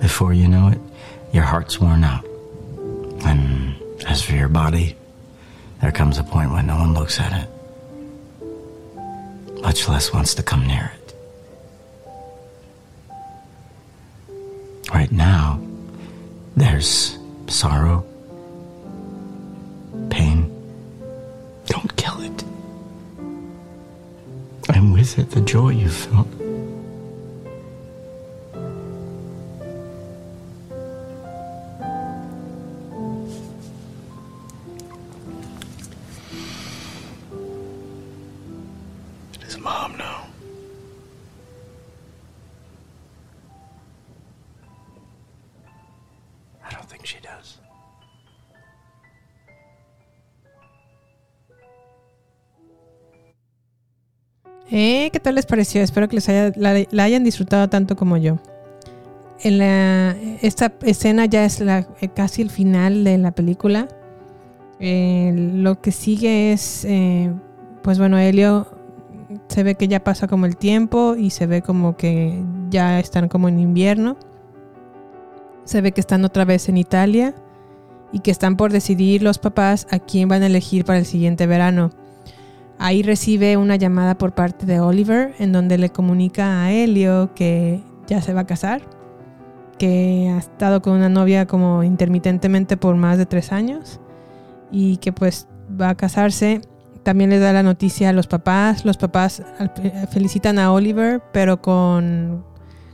[0.00, 0.78] before you know it,
[1.34, 2.24] your heart's worn out.
[3.26, 4.96] And as for your body,
[5.82, 7.50] there comes a point when no one looks at it,
[9.60, 11.14] much less wants to come near it.
[14.90, 15.60] Right now,
[16.56, 18.04] there's sorrow,
[20.10, 20.50] pain.
[21.66, 22.44] Don't kill it.
[24.74, 26.28] And with it, the joy you felt.
[55.24, 55.82] Tal les pareció?
[55.82, 58.38] Espero que les haya, la, hayan disfrutado tanto como yo.
[59.42, 63.88] Esta escena ya es la, eh, casi el final de la película.
[64.78, 67.32] Eh, lo que sigue es, eh,
[67.82, 68.68] pues bueno, Helio
[69.48, 73.28] se ve que ya pasa como el tiempo y se ve como que ya están
[73.28, 74.16] como en invierno.
[75.64, 77.34] Se ve que están otra vez en Italia
[78.12, 81.46] y que están por decidir los papás a quién van a elegir para el siguiente
[81.46, 81.90] verano.
[82.78, 87.82] Ahí recibe una llamada por parte de Oliver en donde le comunica a Helio que
[88.06, 88.82] ya se va a casar,
[89.78, 94.00] que ha estado con una novia como intermitentemente por más de tres años
[94.70, 95.46] y que pues
[95.80, 96.60] va a casarse.
[97.04, 98.84] También les da la noticia a los papás.
[98.84, 99.42] Los papás
[100.10, 102.44] felicitan a Oliver, pero con,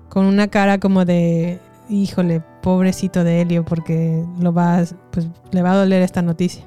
[0.09, 5.73] con una cara como de, híjole, pobrecito de Helio, porque lo va, pues, le va
[5.73, 6.65] a doler esta noticia.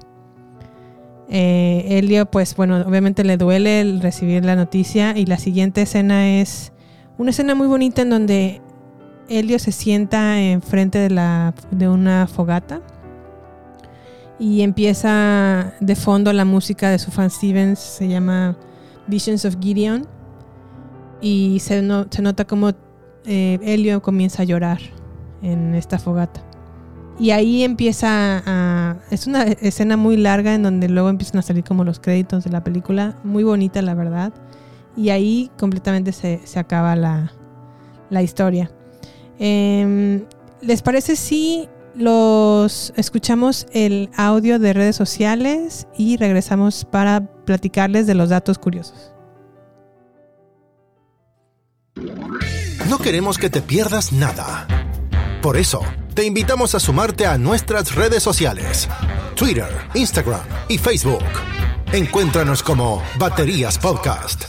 [1.30, 6.39] Eh, Helio, pues bueno, obviamente le duele el recibir la noticia y la siguiente escena
[6.41, 6.74] es
[7.17, 8.61] Una escena muy bonita en donde
[9.30, 12.82] Helio se sienta enfrente de, una fogata
[14.39, 18.57] y empieza de fondo la música de Sufjan Stevens, se llama
[19.07, 20.05] Visions of Gideon
[21.21, 22.71] y se, no- se nota como
[23.26, 24.80] eh, Helio comienza a llorar
[25.41, 26.43] en esta fogata.
[27.20, 28.97] Y ahí empieza a...
[29.11, 32.49] Es una escena muy larga en donde luego empiezan a salir como los créditos de
[32.49, 33.20] la película.
[33.24, 34.34] Muy bonita, la verdad.
[34.97, 37.32] Y ahí completamente se, se acaba la,
[38.09, 38.72] la historia.
[39.39, 40.26] Em,
[40.61, 48.16] ¿Les parece si los escuchamos el audio de redes sociales y regresamos para platicarles de
[48.16, 49.14] los datos curiosos?
[52.89, 54.68] No queremos que te pierdas nada.
[55.41, 55.82] Por eso,
[56.14, 58.88] te invitamos a sumarte a nuestras redes sociales.
[59.36, 61.24] Twitter, Instagram y Facebook.
[61.91, 64.43] Encuéntranos como Baterías Podcast.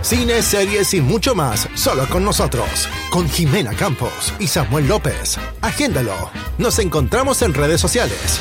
[0.00, 2.88] Cine, series y mucho más solo con nosotros.
[3.10, 5.38] Con Jimena Campos y Samuel López.
[5.60, 6.30] Agéndalo.
[6.58, 8.40] Nos encontramos en redes sociales.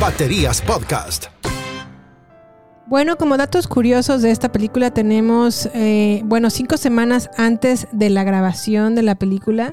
[0.00, 1.26] Baterías Podcast.
[2.86, 8.24] Bueno, como datos curiosos de esta película tenemos, eh, bueno, cinco semanas antes de la
[8.24, 9.72] grabación de la película,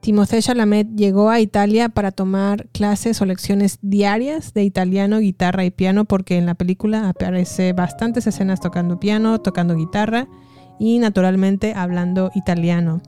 [0.00, 5.70] Timothée Chalamet llegó a Italia para tomar clases o lecciones diarias de italiano, guitarra y
[5.70, 10.26] piano, porque en la película aparece bastantes escenas tocando piano, tocando guitarra
[10.78, 13.02] y naturalmente hablando italiano.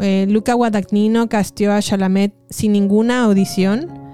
[0.00, 4.06] Eh, Luca Guadagnino castió a Chalamet sin ninguna audición.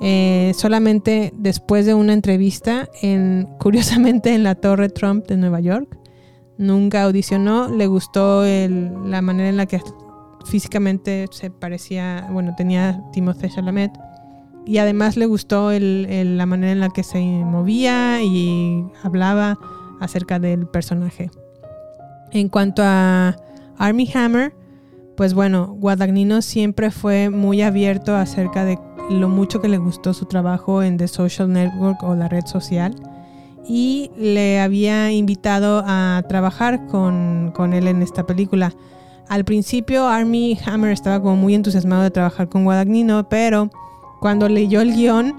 [0.00, 5.98] Eh, solamente después de una entrevista, en, curiosamente en la Torre Trump de Nueva York.
[6.56, 9.80] Nunca audicionó, le gustó la manera en la que
[10.44, 13.92] físicamente se parecía, bueno, tenía Timothée Chalamet.
[14.66, 19.58] Y además le gustó la manera en la que se movía y hablaba
[20.00, 21.30] acerca del personaje.
[22.32, 23.36] En cuanto a
[23.76, 24.54] Army Hammer,
[25.16, 28.78] pues bueno, Guadagnino siempre fue muy abierto acerca de
[29.10, 32.94] lo mucho que le gustó su trabajo en The Social Network o la red social
[33.68, 38.72] y le había invitado a trabajar con él en esta película.
[39.28, 43.70] Al principio Army Hammer estaba como muy entusiasmado de trabajar con Guadagnino, pero
[44.20, 45.34] cuando leyó el guion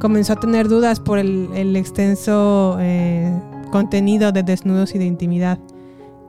[0.00, 3.32] comenzó a tener dudas por el, extenso eh,
[3.70, 5.58] contenido de desnudos y de intimidad.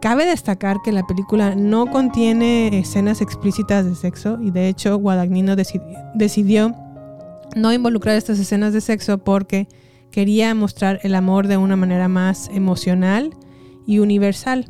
[0.02, 5.56] Cabe destacar que la película no contiene escenas explícitas de sexo y de hecho Guadagnino
[5.56, 5.82] decidi-
[6.14, 6.76] decidió
[7.56, 9.68] no involucrar estas escenas de sexo porque
[10.12, 13.32] quería mostrar el amor de una manera más emocional
[13.88, 14.68] y universal.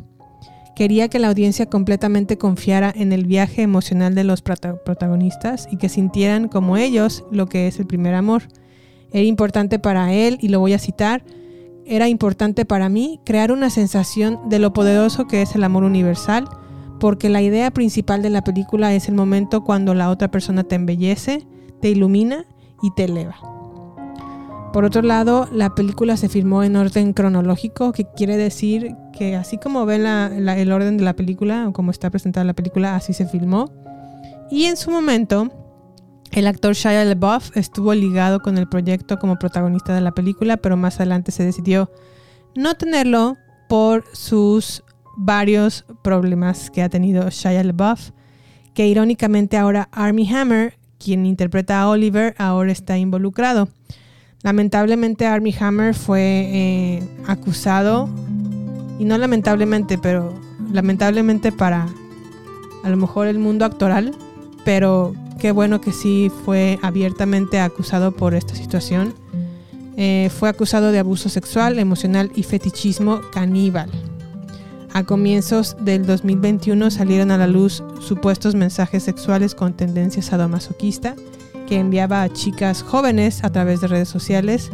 [0.76, 5.78] Quería que la audiencia completamente confiara en el viaje emocional de los prota- protagonistas y
[5.78, 8.44] que sintieran como ellos lo que es el primer amor.
[9.12, 11.24] Era importante para él, y lo voy a citar,
[11.86, 16.50] era importante para mí crear una sensación de lo poderoso que es el amor universal,
[17.00, 20.76] porque la idea principal de la película es el momento cuando la otra persona te
[20.76, 21.48] embellece,
[21.82, 22.46] te ilumina
[22.82, 23.55] y te eleva.
[24.76, 29.58] Por otro lado, la película se filmó en orden cronológico, que quiere decir que así
[29.58, 33.14] como ven la- el orden de la película o como está presentada la película, así
[33.14, 33.72] se filmó.
[34.52, 35.50] Y en su momento,
[36.34, 40.76] el actor Shia LaBeouf estuvo ligado con el proyecto como protagonista de la película, pero
[40.76, 41.90] más adelante se decidió
[42.54, 43.38] no tenerlo
[43.70, 44.84] por sus
[45.16, 48.10] varios problemas que ha tenido Shia LaBeouf,
[48.74, 53.70] que irónicamente ahora Army Hammer, quien interpreta a Oliver, ahora está involucrado.
[54.46, 58.08] Lamentablemente Army Hammer fue eh, acusado,
[59.00, 60.36] y no lamentablemente, pero
[60.72, 61.88] lamentablemente para
[62.84, 64.14] a lo mejor el mundo actoral,
[64.64, 69.16] pero qué bueno que sí fue abiertamente acusado por esta situación.
[69.98, 73.90] Eh, fue acusado de abuso sexual, emocional y fetichismo caníbal.
[74.94, 81.16] A comienzos del 2021 salieron a la luz supuestos mensajes sexuales con tendencia sadomasoquista
[81.68, 84.72] que enviaba a chicas jóvenes a través de redes sociales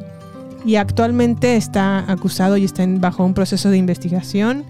[0.66, 4.64] y actualmente está acusado y está bajo un proceso de investigación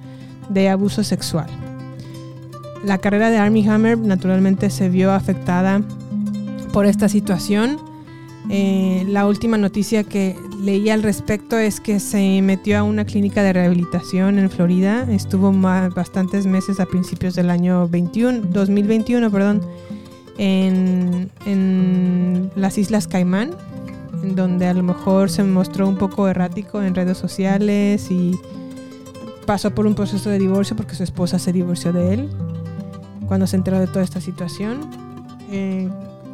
[0.50, 1.48] de abuso sexual.
[2.84, 5.82] La carrera de Army Hammer naturalmente se vio afectada
[6.74, 7.78] por esta situación.
[8.50, 13.44] Eh, la última noticia que leí al respecto es que se metió a una clínica
[13.44, 15.06] de rehabilitación en Florida.
[15.12, 19.62] Estuvo bastantes meses a principios del año 21, 2021, perdón,
[20.42, 23.52] en, en las Islas Caimán,
[24.24, 28.36] en donde a lo mejor se mostró un poco errático en redes sociales y
[29.46, 32.30] pasó por un proceso de divorcio porque su esposa se divorció de él
[33.28, 34.80] cuando se enteró de toda esta situación.
[35.52, 35.88] Eh,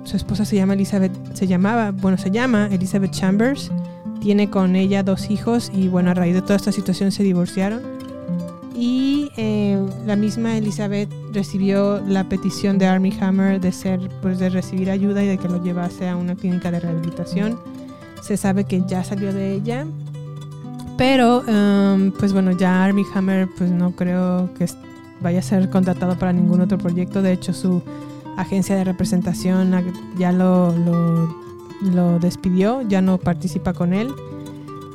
[0.06, 3.72] su esposa se llama Elizabeth, se llamaba, bueno, se llama Elizabeth Chambers.
[4.22, 7.97] Tiene con ella dos hijos y bueno, a raíz de toda esta situación se divorciaron.
[8.80, 14.50] Y eh, la misma Elizabeth recibió la petición de Army Hammer de ser, pues de
[14.50, 17.60] recibir ayuda y de que lo llevase a una clínica de rehabilitación.
[18.22, 19.88] Se sabe que ya salió de ella,
[20.96, 24.68] pero um, pues bueno, ya Army Hammer pues no creo que
[25.22, 27.24] vaya a ser contratado para ningún otro proyecto.
[27.24, 27.82] De hecho, su
[28.38, 31.36] agencia de representación ag- ya lo, lo,
[31.82, 34.10] lo despidió, ya no participa con él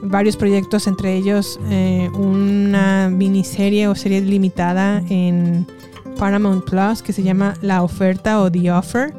[0.03, 5.67] varios proyectos, entre ellos eh, una miniserie o serie limitada en
[6.19, 9.15] Paramount Plus que se llama La Oferta o The Offer.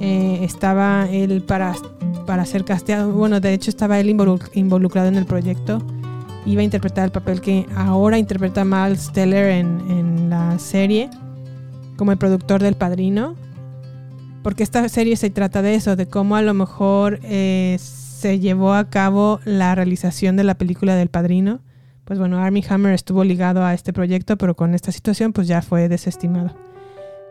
[0.00, 1.74] Eh, estaba él para,
[2.26, 5.82] para ser casteado, bueno, de hecho estaba él involu- involucrado en el proyecto.
[6.44, 11.10] Iba a interpretar el papel que ahora interpreta Miles Teller en, en la serie
[11.96, 13.34] como el productor del padrino.
[14.42, 17.78] Porque esta serie se trata de eso, de cómo a lo mejor eh,
[18.16, 21.60] se llevó a cabo la realización de la película del padrino.
[22.06, 25.60] Pues bueno, Army Hammer estuvo ligado a este proyecto, pero con esta situación pues ya
[25.60, 26.56] fue desestimado.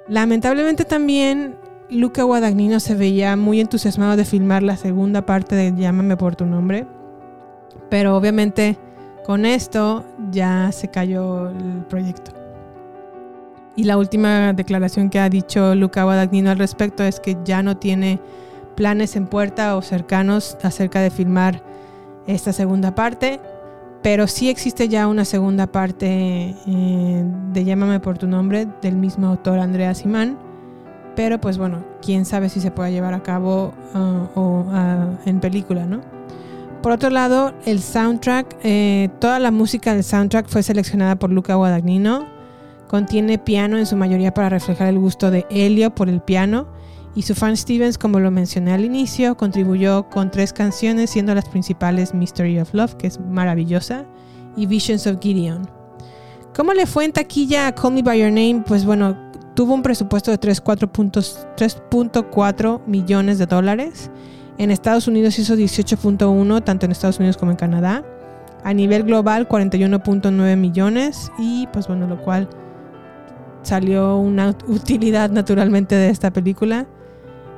[0.07, 1.55] Lamentablemente también
[1.89, 6.45] Luca Guadagnino se veía muy entusiasmado de filmar la segunda parte de Llámame por tu
[6.45, 6.85] nombre,
[7.89, 8.77] pero obviamente
[9.25, 12.31] con esto ya se cayó el proyecto.
[13.75, 17.75] Y la última declaración que ha dicho Luca Guadagnino al respecto es que ya no
[17.77, 18.21] tiene
[18.75, 21.63] planes en puerta o cercanos acerca de filmar
[22.27, 23.39] esta segunda parte,
[24.01, 27.23] pero sí existe ya una segunda parte eh,
[27.53, 30.37] de Llámame por tu nombre del mismo autor Andrea Simán,
[31.15, 35.39] pero pues bueno, quién sabe si se pueda llevar a cabo ah, o ah, en
[35.39, 36.01] película, ¿no?
[36.85, 41.55] Por otro lado, el soundtrack, eh, toda la música del soundtrack fue seleccionada por Luca
[41.55, 42.27] Guadagnino.
[42.87, 46.67] Contiene piano en su mayoría para reflejar el gusto de Helio por el piano.
[47.15, 51.47] Y su fan Stevens, como lo mencioné al inicio, contribuyó con tres canciones, siendo las
[51.47, 54.05] principales Mystery of Love, que es maravillosa,
[54.57, 55.69] y Visions of Gideon.
[56.53, 58.63] ¿Cómo le fue en taquilla a Call Me By Your Name?
[58.67, 59.17] Pues bueno,
[59.55, 64.11] tuvo un presupuesto de 3,4 puntos- 3.4 millones de dólares.
[64.57, 68.03] En Estados Unidos hizo 18.1, tanto en Estados Unidos como en Canadá.
[68.63, 71.31] A nivel global, 41.9 millones.
[71.37, 72.49] Y pues bueno, lo cual
[73.63, 76.85] salió una ut- utilidad naturalmente de esta película.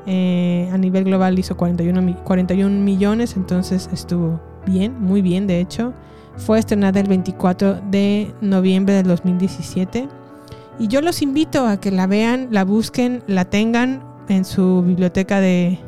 [0.10, 5.60] Eh, a nivel global hizo 41, mi- 41 millones, entonces estuvo bien, muy bien de
[5.60, 5.94] hecho.
[6.38, 10.08] Fue estrenada el 24 de noviembre del 2017.
[10.80, 15.40] Y yo los invito a que la vean, la busquen, la tengan en su biblioteca
[15.40, 15.80] de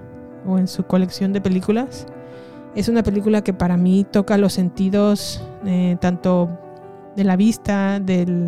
[0.45, 2.07] o en su colección de películas.
[2.75, 6.49] Es una película que para mí toca los sentidos eh, tanto
[7.15, 8.47] de la vista, del,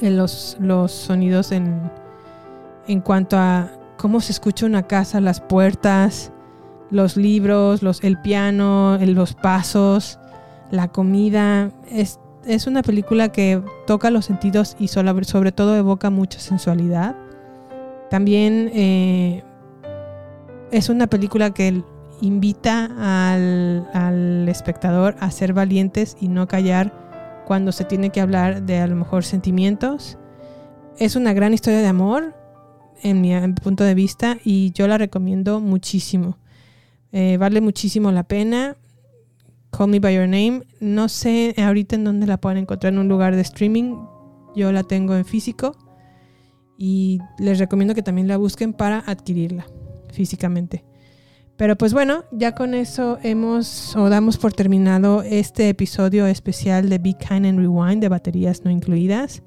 [0.00, 1.80] de los, los sonidos en,
[2.86, 6.32] en cuanto a cómo se escucha una casa, las puertas,
[6.90, 10.18] los libros, los, el piano, los pasos,
[10.70, 11.70] la comida.
[11.90, 17.16] Es, es una película que toca los sentidos y sobre, sobre todo evoca mucha sensualidad.
[18.10, 19.42] También eh,
[20.70, 21.82] es una película que
[22.20, 26.92] invita al, al espectador a ser valientes y no callar
[27.44, 30.18] cuando se tiene que hablar de a lo mejor sentimientos.
[30.98, 32.34] Es una gran historia de amor,
[33.04, 33.32] en mi,
[33.62, 36.38] punto de vista, y yo la recomiendo muchísimo.
[37.12, 38.76] Eh, vale muchísimo la pena.
[39.70, 40.62] Call Me By Your Name.
[40.80, 43.94] No sé ahorita en dónde la pueden encontrar en un lugar de streaming.
[44.56, 45.76] Yo la tengo en físico.
[46.76, 49.66] Y les recomiendo que también la busquen para adquirirla
[50.12, 50.84] físicamente.
[51.56, 56.98] Pero pues bueno, ya con eso hemos o damos por terminado este episodio especial de
[56.98, 59.42] Be Kind and Rewind de baterías no incluidas.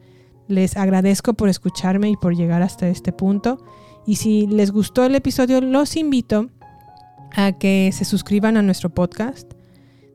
[0.48, 3.64] Les agradezco por escucharme y por llegar hasta este punto.
[4.06, 6.50] Y si les gustó el episodio, los invito
[7.36, 9.52] a que se suscriban a nuestro podcast.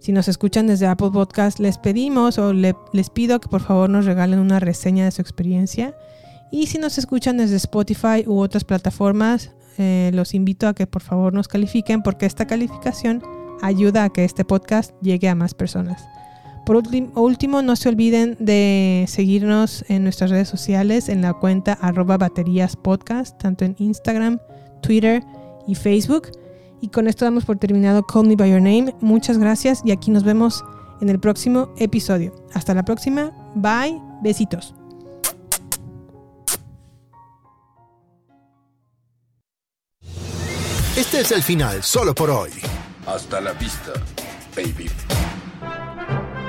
[0.00, 3.88] Si nos escuchan desde Apple Podcast, les pedimos o le- les pido que por favor
[3.90, 5.94] nos regalen una reseña de su experiencia.
[6.50, 11.02] Y si nos escuchan desde Spotify u otras plataformas, eh, los invito a que por
[11.02, 13.22] favor nos califiquen porque esta calificación
[13.62, 16.04] ayuda a que este podcast llegue a más personas.
[16.64, 22.16] Por último, no se olviden de seguirnos en nuestras redes sociales en la cuenta arroba
[22.16, 24.38] baterías podcast, tanto en Instagram,
[24.80, 25.24] Twitter
[25.66, 26.28] y Facebook.
[26.80, 28.94] Y con esto damos por terminado Call Me By Your Name.
[29.00, 30.64] Muchas gracias y aquí nos vemos
[31.00, 32.32] en el próximo episodio.
[32.54, 33.32] Hasta la próxima.
[33.54, 34.00] Bye.
[34.22, 34.74] Besitos.
[40.96, 42.50] Este es el final solo por hoy.
[43.06, 43.92] Hasta la vista,
[44.54, 44.88] baby.